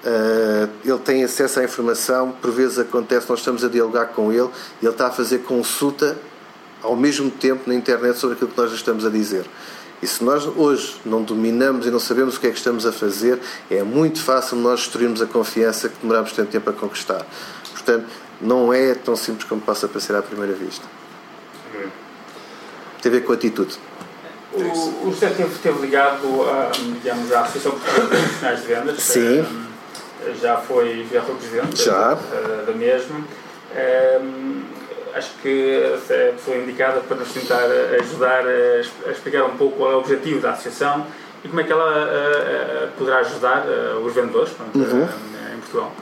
[0.05, 4.49] Uh, ele tem acesso à informação, por vezes acontece, nós estamos a dialogar com ele
[4.81, 6.17] e ele está a fazer consulta
[6.83, 9.45] ao mesmo tempo na internet sobre aquilo que nós estamos a dizer.
[10.03, 12.93] E se nós hoje não dominamos e não sabemos o que é que estamos a
[12.93, 17.25] fazer, é muito fácil nós destruirmos a confiança que demoramos tanto tempo a conquistar.
[17.73, 18.07] Portanto,
[18.41, 20.85] não é tão simples como possa parecer à primeira vista.
[23.01, 23.79] Tem a ver com a atitude.
[24.53, 29.03] O, o José esteve, esteve ligado a, digamos, à Associação Profissionais de Vendas.
[29.03, 29.47] Sim.
[30.25, 32.15] Eh, já foi, já foi presidente já.
[32.15, 33.17] Da, da mesma.
[33.19, 34.46] Um,
[35.17, 35.71] acho que
[36.11, 37.65] é a pessoa indicada para nos tentar
[38.01, 41.07] ajudar a, explicar um pouco qual é o objetivo da associação
[41.45, 43.65] e como é que ela poderá ajudar
[44.05, 45.09] os vendedores pronto, uhum.
[45.55, 45.93] em Portugal.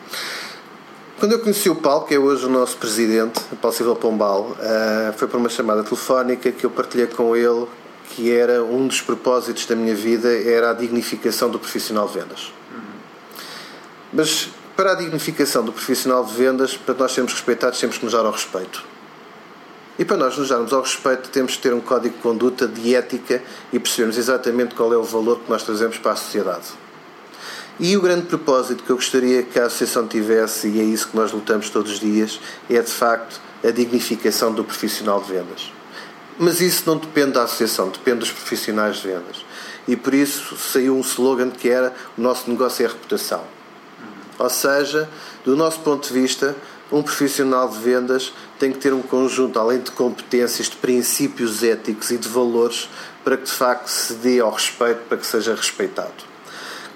[1.18, 4.56] Quando eu conheci o Paulo, que é hoje o nosso presidente, Paulo Silva Pombal,
[5.16, 7.66] foi por uma chamada telefónica que eu partilhei com ele
[8.10, 12.52] que era um dos propósitos da minha vida era a dignificação do profissional de vendas.
[12.72, 12.82] Uhum.
[14.12, 18.12] Mas para a dignificação do profissional de vendas, para nós sermos respeitados, temos que nos
[18.12, 18.84] dar ao respeito.
[19.98, 22.94] E para nós nos darmos ao respeito, temos de ter um código de conduta, de
[22.94, 26.66] ética e percebermos exatamente qual é o valor que nós trazemos para a sociedade.
[27.78, 31.16] E o grande propósito que eu gostaria que a Associação tivesse, e é isso que
[31.16, 35.72] nós lutamos todos os dias, é de facto a dignificação do profissional de vendas.
[36.38, 39.44] Mas isso não depende da Associação, depende dos profissionais de vendas.
[39.86, 43.42] E por isso saiu um slogan que era: o nosso negócio é a reputação.
[44.38, 45.08] Ou seja,
[45.44, 46.56] do nosso ponto de vista,
[46.92, 52.10] um profissional de vendas tem que ter um conjunto, além de competências, de princípios éticos
[52.10, 52.88] e de valores
[53.24, 56.34] para que de facto se dê ao respeito, para que seja respeitado.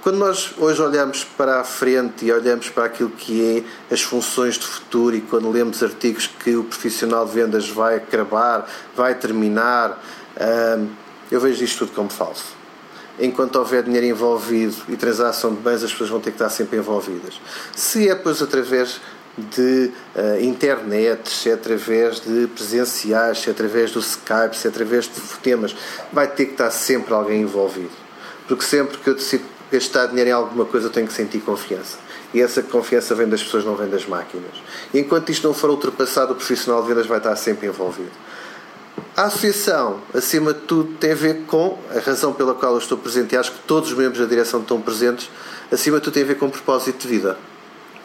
[0.03, 4.55] Quando nós hoje olhamos para a frente e olhamos para aquilo que é as funções
[4.55, 10.03] de futuro e quando lemos artigos que o profissional de vendas vai acabar, vai terminar,
[10.79, 10.89] hum,
[11.31, 12.59] eu vejo isto tudo como falso
[13.19, 16.79] enquanto houver dinheiro envolvido e transação de bens, as pessoas vão ter que estar sempre
[16.79, 17.41] envolvidas.
[17.75, 19.01] Se é, pois, através
[19.39, 24.71] de uh, internet, se é através de presenciais, se é através do Skype, se é
[24.71, 25.75] através de temas,
[26.13, 27.91] vai ter que estar sempre alguém envolvido.
[28.47, 31.99] Porque sempre que eu decido gastar dinheiro em alguma coisa, eu tenho que sentir confiança.
[32.35, 34.63] E essa confiança vem das pessoas, não vem das máquinas.
[34.93, 38.11] E enquanto isto não for ultrapassado, o profissional de vendas vai estar sempre envolvido.
[39.17, 42.99] A associação, acima de tudo, tem a ver com a razão pela qual eu estou
[42.99, 45.31] presente, e acho que todos os membros da direção estão presentes,
[45.71, 47.37] acima de tudo, tem a ver com o propósito de vida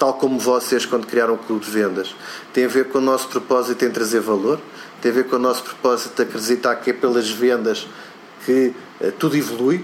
[0.03, 2.13] tal como vocês quando criaram o Clube de Vendas.
[2.51, 4.59] Tem a ver com o nosso propósito em trazer valor,
[5.01, 7.87] tem a ver com o nosso propósito de acreditar que é pelas vendas
[8.43, 9.81] que uh, tudo evolui.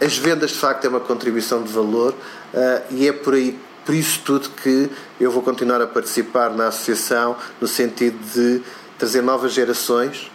[0.00, 3.94] As vendas, de facto, é uma contribuição de valor uh, e é por aí por
[3.94, 4.90] isso tudo que
[5.20, 8.60] eu vou continuar a participar na associação no sentido de
[8.98, 10.28] trazer novas gerações,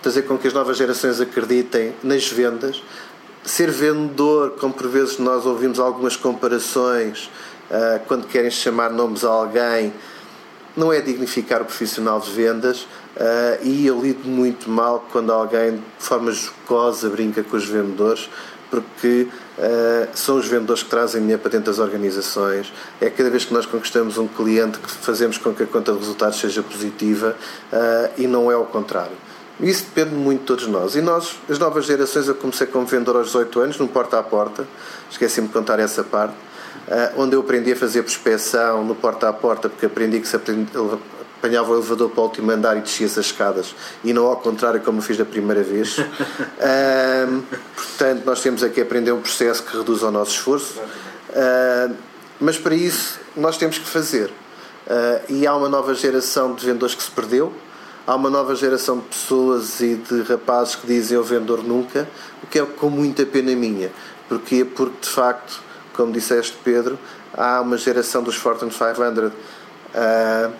[0.00, 2.80] fazer com que as novas gerações acreditem nas vendas,
[3.42, 7.28] ser vendedor, como por vezes nós ouvimos algumas comparações
[8.06, 9.92] quando querem chamar nomes a alguém,
[10.76, 15.76] não é dignificar o profissional de vendas uh, e eu lido muito mal quando alguém
[15.76, 18.28] de forma jocosa brinca com os vendedores
[18.70, 22.72] porque uh, são os vendedores que trazem dinheiro para dentro das organizações.
[23.00, 25.98] É cada vez que nós conquistamos um cliente que fazemos com que a conta de
[25.98, 27.36] resultados seja positiva
[27.72, 29.16] uh, e não é ao contrário.
[29.60, 30.96] Isso depende muito de todos nós.
[30.96, 34.22] E nós, as novas gerações, eu comecei como vendedor aos 18 anos, no porta a
[34.24, 34.66] porta,
[35.08, 36.34] esqueci-me de contar essa parte,
[37.16, 40.70] onde eu aprendi a fazer prospeção no porta a porta, porque aprendi que se aprendi,
[41.44, 44.80] apanhava o elevador para o último andar e descia as escadas e não ao contrário
[44.80, 45.98] como eu fiz da primeira vez.
[45.98, 47.42] um,
[47.76, 51.94] portanto, nós temos aqui a aprender um processo que reduz o nosso esforço, uh,
[52.40, 54.30] mas para isso nós temos que fazer.
[54.86, 57.52] Uh, e há uma nova geração de vendedores que se perdeu,
[58.06, 62.08] há uma nova geração de pessoas e de rapazes que dizem o vendedor nunca,
[62.42, 63.90] o que é com muita pena minha.
[64.28, 64.64] Porquê?
[64.64, 65.60] Porque de facto,
[65.94, 66.98] como disseste Pedro,
[67.32, 70.52] há uma geração dos Fortune 500 uh,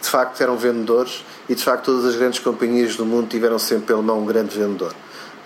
[0.00, 3.86] de facto eram vendedores e de facto todas as grandes companhias do mundo tiveram sempre
[3.86, 4.94] pela mão um grande vendedor.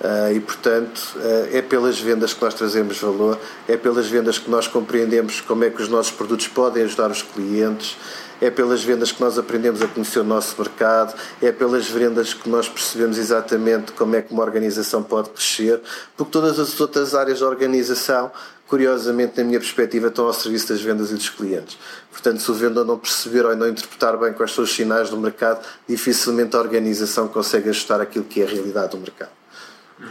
[0.01, 4.51] Uh, e portanto uh, é pelas vendas que nós trazemos valor, é pelas vendas que
[4.51, 7.97] nós compreendemos como é que os nossos produtos podem ajudar os clientes,
[8.45, 12.49] é pelas vendas que nós aprendemos a conhecer o nosso mercado, é pelas vendas que
[12.49, 15.81] nós percebemos exatamente como é que uma organização pode crescer,
[16.17, 18.31] porque todas as outras áreas da organização
[18.67, 21.79] curiosamente, na minha perspectiva, estão ao serviço das vendas e dos clientes.
[22.11, 25.17] Portanto, se o vendedor não perceber ou não interpretar bem quais são os sinais do
[25.17, 29.31] mercado, dificilmente a organização consegue ajustar aquilo que é a realidade do mercado.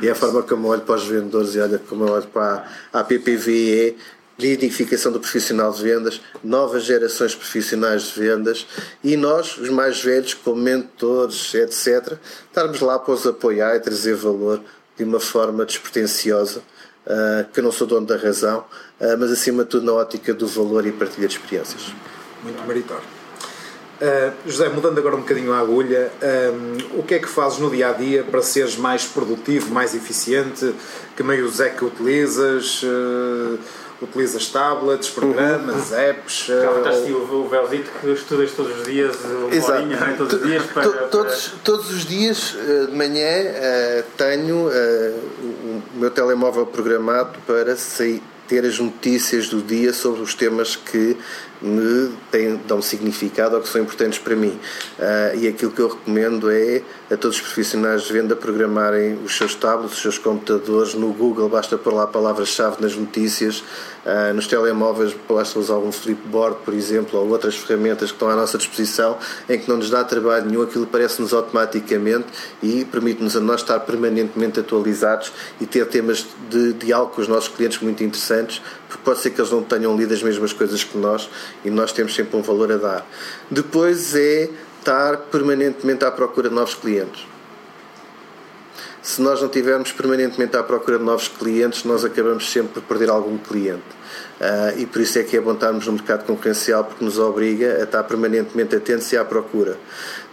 [0.01, 2.27] E é a forma como eu olho para os vendedores e olho como eu olho
[2.27, 3.97] para a PPVE,
[4.39, 8.67] identificação do profissional de vendas, novas gerações profissionais de vendas
[9.03, 12.17] e nós, os mais velhos, como mentores, etc.,
[12.47, 14.61] estarmos lá para os apoiar e trazer valor
[14.97, 16.61] de uma forma despretensiosa
[17.05, 18.59] uh, que eu não sou dono da razão,
[18.99, 21.93] uh, mas acima de tudo na ótica do valor e partilha de experiências.
[22.43, 23.03] Muito meritório.
[24.01, 26.11] Uh, José, mudando agora um bocadinho a agulha,
[26.91, 29.95] um, o que é que fazes no dia a dia para seres mais produtivo, mais
[29.95, 30.73] eficiente?
[31.15, 32.84] Que meios é que utilizas?
[32.84, 33.59] Uh,
[34.04, 35.97] utilizas tablets, programas, uhum.
[35.97, 36.47] apps.
[36.47, 39.16] Cá uh, o Velzito que estudas todos os dias,
[39.51, 39.82] Exato.
[39.82, 40.14] horinha, é?
[40.14, 41.08] todos os dias para, para...
[41.64, 42.56] todos os dias
[42.89, 49.93] de manhã uh, tenho o meu telemóvel programado para sair, ter as notícias do dia
[49.93, 51.18] sobre os temas que
[51.64, 54.59] me têm, dão significado ou que são importantes para mim.
[54.99, 59.36] Uh, e aquilo que eu recomendo é a todos os profissionais de venda programarem os
[59.38, 60.93] seus tablets, os seus computadores.
[60.93, 63.64] No Google, basta pôr lá a palavra-chave nas notícias,
[64.05, 68.36] uh, nos telemóveis basta usar um flipboard, por exemplo, ou outras ferramentas que estão à
[68.36, 72.28] nossa disposição, em que não nos dá trabalho nenhum, aquilo parece-nos automaticamente
[72.61, 77.49] e permite-nos a nós estar permanentemente atualizados e ter temas de diálogo com os nossos
[77.49, 78.61] clientes muito interessantes,
[78.94, 81.28] porque pode ser que eles não tenham lido as mesmas coisas que nós
[81.66, 83.08] e nós temos sempre um valor a dar.
[83.50, 87.26] Depois é estar permanentemente à procura de novos clientes.
[89.02, 93.10] Se nós não estivermos permanentemente à procura de novos clientes, nós acabamos sempre por perder
[93.10, 93.82] algum cliente.
[94.39, 97.80] Uh, e por isso é que é bom estarmos no mercado concorrencial, porque nos obriga
[97.80, 99.78] a estar permanentemente atentos e à procura.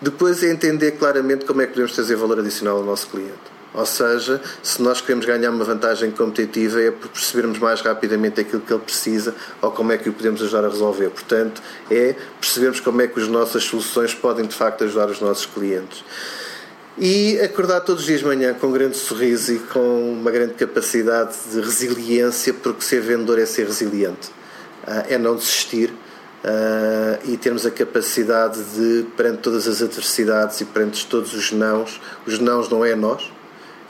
[0.03, 3.60] Depois é entender claramente como é que podemos trazer valor adicional ao nosso cliente.
[3.73, 8.61] Ou seja, se nós queremos ganhar uma vantagem competitiva é por percebermos mais rapidamente aquilo
[8.61, 11.11] que ele precisa ou como é que o podemos ajudar a resolver.
[11.11, 15.47] Portanto, é percebermos como é que as nossas soluções podem de facto ajudar os nossos
[15.47, 16.05] clientes.
[16.99, 20.55] E acordar todos os dias de manhã com um grande sorriso e com uma grande
[20.55, 24.31] capacidade de resiliência, porque ser vendedor é ser resiliente,
[24.87, 25.93] ah, é não desistir.
[26.43, 32.01] Uh, e termos a capacidade de, perante todas as adversidades e perante todos os nãos,
[32.27, 33.31] os nãos não é nós,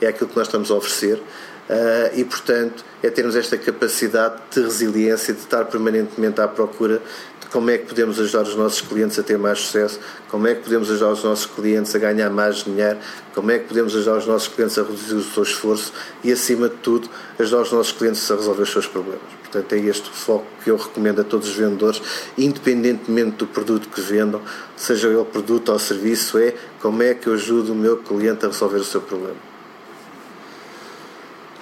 [0.01, 1.21] é aquilo que nós estamos a oferecer.
[1.69, 7.01] Uh, e, portanto, é termos esta capacidade de resiliência, de estar permanentemente à procura
[7.39, 9.97] de como é que podemos ajudar os nossos clientes a ter mais sucesso,
[10.27, 12.97] como é que podemos ajudar os nossos clientes a ganhar mais dinheiro,
[13.33, 15.93] como é que podemos ajudar os nossos clientes a reduzir o seu esforço
[16.23, 19.21] e, acima de tudo, ajudar os nossos clientes a resolver os seus problemas.
[19.43, 22.01] Portanto, é este foco que eu recomendo a todos os vendedores,
[22.37, 24.41] independentemente do produto que vendam,
[24.75, 28.49] seja ele produto ou serviço, é como é que eu ajudo o meu cliente a
[28.49, 29.50] resolver o seu problema.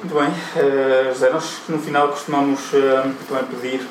[0.01, 3.85] Muito bem, uh, José, nós no final costumamos uh, também pedir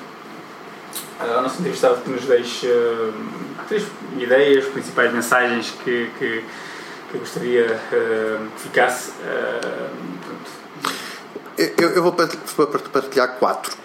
[1.20, 3.12] ao nosso entrevistado que nos deixe uh,
[3.68, 3.84] três
[4.16, 6.42] ideias, principais mensagens que, que,
[7.11, 7.78] que eu gostaria
[8.56, 9.12] que ficasse.
[11.76, 13.76] Eu, eu, vou partilhar quatro.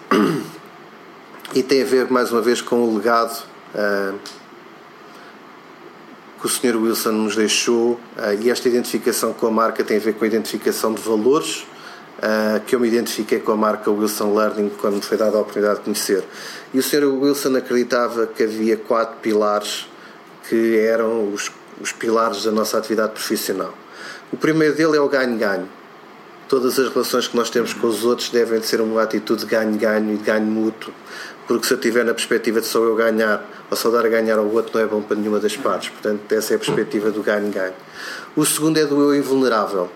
[1.54, 3.42] e tem a ver mais uma vez com o legado
[6.40, 6.76] que o Sr.
[6.76, 8.00] Wilson nos deixou
[8.40, 11.66] e esta identificação com a marca tem a ver com a identificação de valores
[12.18, 15.40] uh, que eu me identifiquei com a marca Wilson Learning quando me foi dada a
[15.40, 16.24] oportunidade de conhecer.
[16.72, 17.04] E o Sr.
[17.04, 19.88] Wilson acreditava que havia quatro pilares
[20.48, 21.50] que eram os,
[21.80, 23.74] os pilares da nossa atividade profissional.
[24.32, 25.68] O primeiro dele é o ganho-ganho
[26.48, 30.14] todas as relações que nós temos com os outros devem ser uma atitude de ganho-ganho
[30.14, 30.92] e de ganho mútuo.
[31.48, 34.38] Porque se eu tiver na perspectiva de só eu ganhar ou só dar a ganhar
[34.38, 35.90] ao outro, não é bom para nenhuma das partes.
[35.90, 37.74] Portanto, essa é a perspectiva do ganho-ganho.
[38.36, 39.90] O segundo é do eu invulnerável.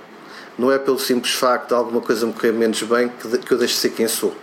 [0.59, 3.11] Não é pelo simples facto de alguma coisa me correr menos bem
[3.47, 4.35] que eu deixo de ser quem sou.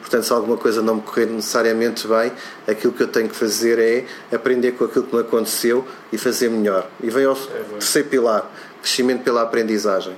[0.00, 2.30] Portanto, se alguma coisa não me correr necessariamente bem,
[2.68, 6.50] aquilo que eu tenho que fazer é aprender com aquilo que me aconteceu e fazer
[6.50, 6.86] melhor.
[7.02, 8.50] E vem ao é terceiro pilar:
[8.82, 10.14] crescimento pela aprendizagem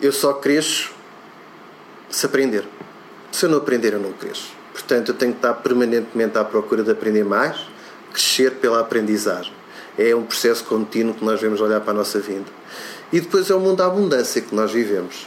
[0.00, 0.92] eu só cresço
[2.08, 2.64] se aprender.
[3.32, 4.52] Se eu não aprender, eu não cresço.
[4.72, 7.66] Portanto, eu tenho que estar permanentemente à procura de aprender mais,
[8.12, 9.52] crescer pela aprendizagem.
[9.98, 12.46] É um processo contínuo que nós vemos olhar para a nossa vida.
[13.12, 15.26] E depois é o mundo da abundância que nós vivemos,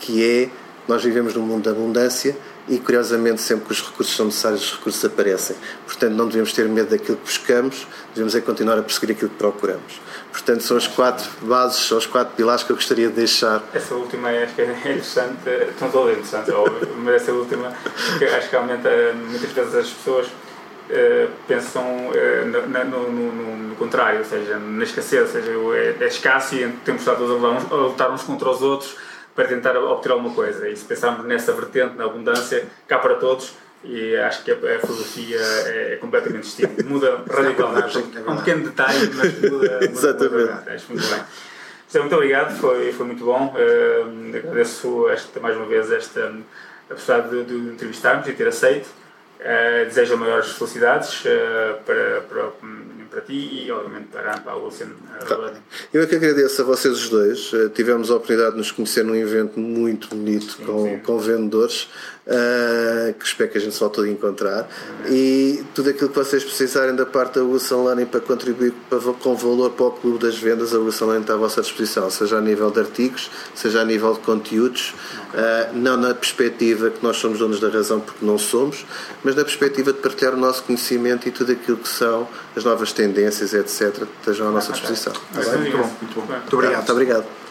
[0.00, 0.50] que é,
[0.88, 2.36] nós vivemos num mundo da abundância
[2.66, 5.56] e curiosamente sempre que os recursos são necessários os recursos aparecem.
[5.86, 9.36] Portanto, não devemos ter medo daquilo que buscamos, devemos é continuar a perseguir aquilo que
[9.36, 10.00] procuramos.
[10.32, 13.62] Portanto, são as quatro bases, são os quatro pilares que eu gostaria de deixar.
[13.72, 17.72] Essa última acho que é interessante, estão todas interessantes, óbvio, mas essa última,
[18.18, 20.26] que acho que realmente eh, muitas vezes as pessoas
[20.90, 26.04] uh, pensam uh, no, no, no, no, contrário, ou seja, na escassez, ou seja, é,
[26.04, 28.96] é escasso e temos estado a, a lutar uns contra os outros
[29.34, 30.68] para tentar obter alguma coisa.
[30.68, 34.80] E se pensarmos nessa vertente, na abundância, cá para todos, e acho que a, a
[34.80, 36.82] filosofia é, é, completamente distinta.
[36.84, 37.98] Muda radicalmente.
[37.98, 39.50] É um pequeno detalhe, mas muda.
[39.50, 40.52] muda Exatamente.
[40.52, 41.22] Muda, acho muito bem.
[41.88, 43.54] Então, muito obrigado, foi, foi muito bom.
[43.54, 46.34] Uh, agradeço esta, mais uma vez esta,
[46.90, 48.88] a possibilidade de, de entrevistarmos e ter aceito.
[49.40, 52.50] Uh, desejo maiores felicidades uh, para, para,
[53.10, 54.88] para ti e, obviamente, para, para a Lucian.
[55.28, 55.52] Tá.
[55.92, 57.52] Eu é que agradeço a vocês os dois.
[57.74, 60.98] Tivemos a oportunidade de nos conhecer num evento muito bonito sim, com, sim.
[61.00, 61.88] com vendedores
[62.26, 64.68] uh, que espero que a gente só todo encontrar.
[65.08, 69.34] E tudo aquilo que vocês precisarem da parte da Wilson Learning para contribuir para, com
[69.34, 72.40] valor para o Clube das Vendas, a Wilson Learning está à vossa disposição, seja a
[72.40, 74.94] nível de artigos, seja a nível de conteúdos,
[75.34, 78.84] uh, não na perspectiva que nós somos donos da razão, porque não somos,
[79.22, 82.92] mas na perspectiva de partilhar o nosso conhecimento e tudo aquilo que são as novas
[82.92, 85.12] tendências, etc., estejam à nossa disposição.
[85.32, 86.26] Muito bom, muito bom.
[86.26, 86.76] Muito obrigado.
[86.76, 87.43] Muito obrigado.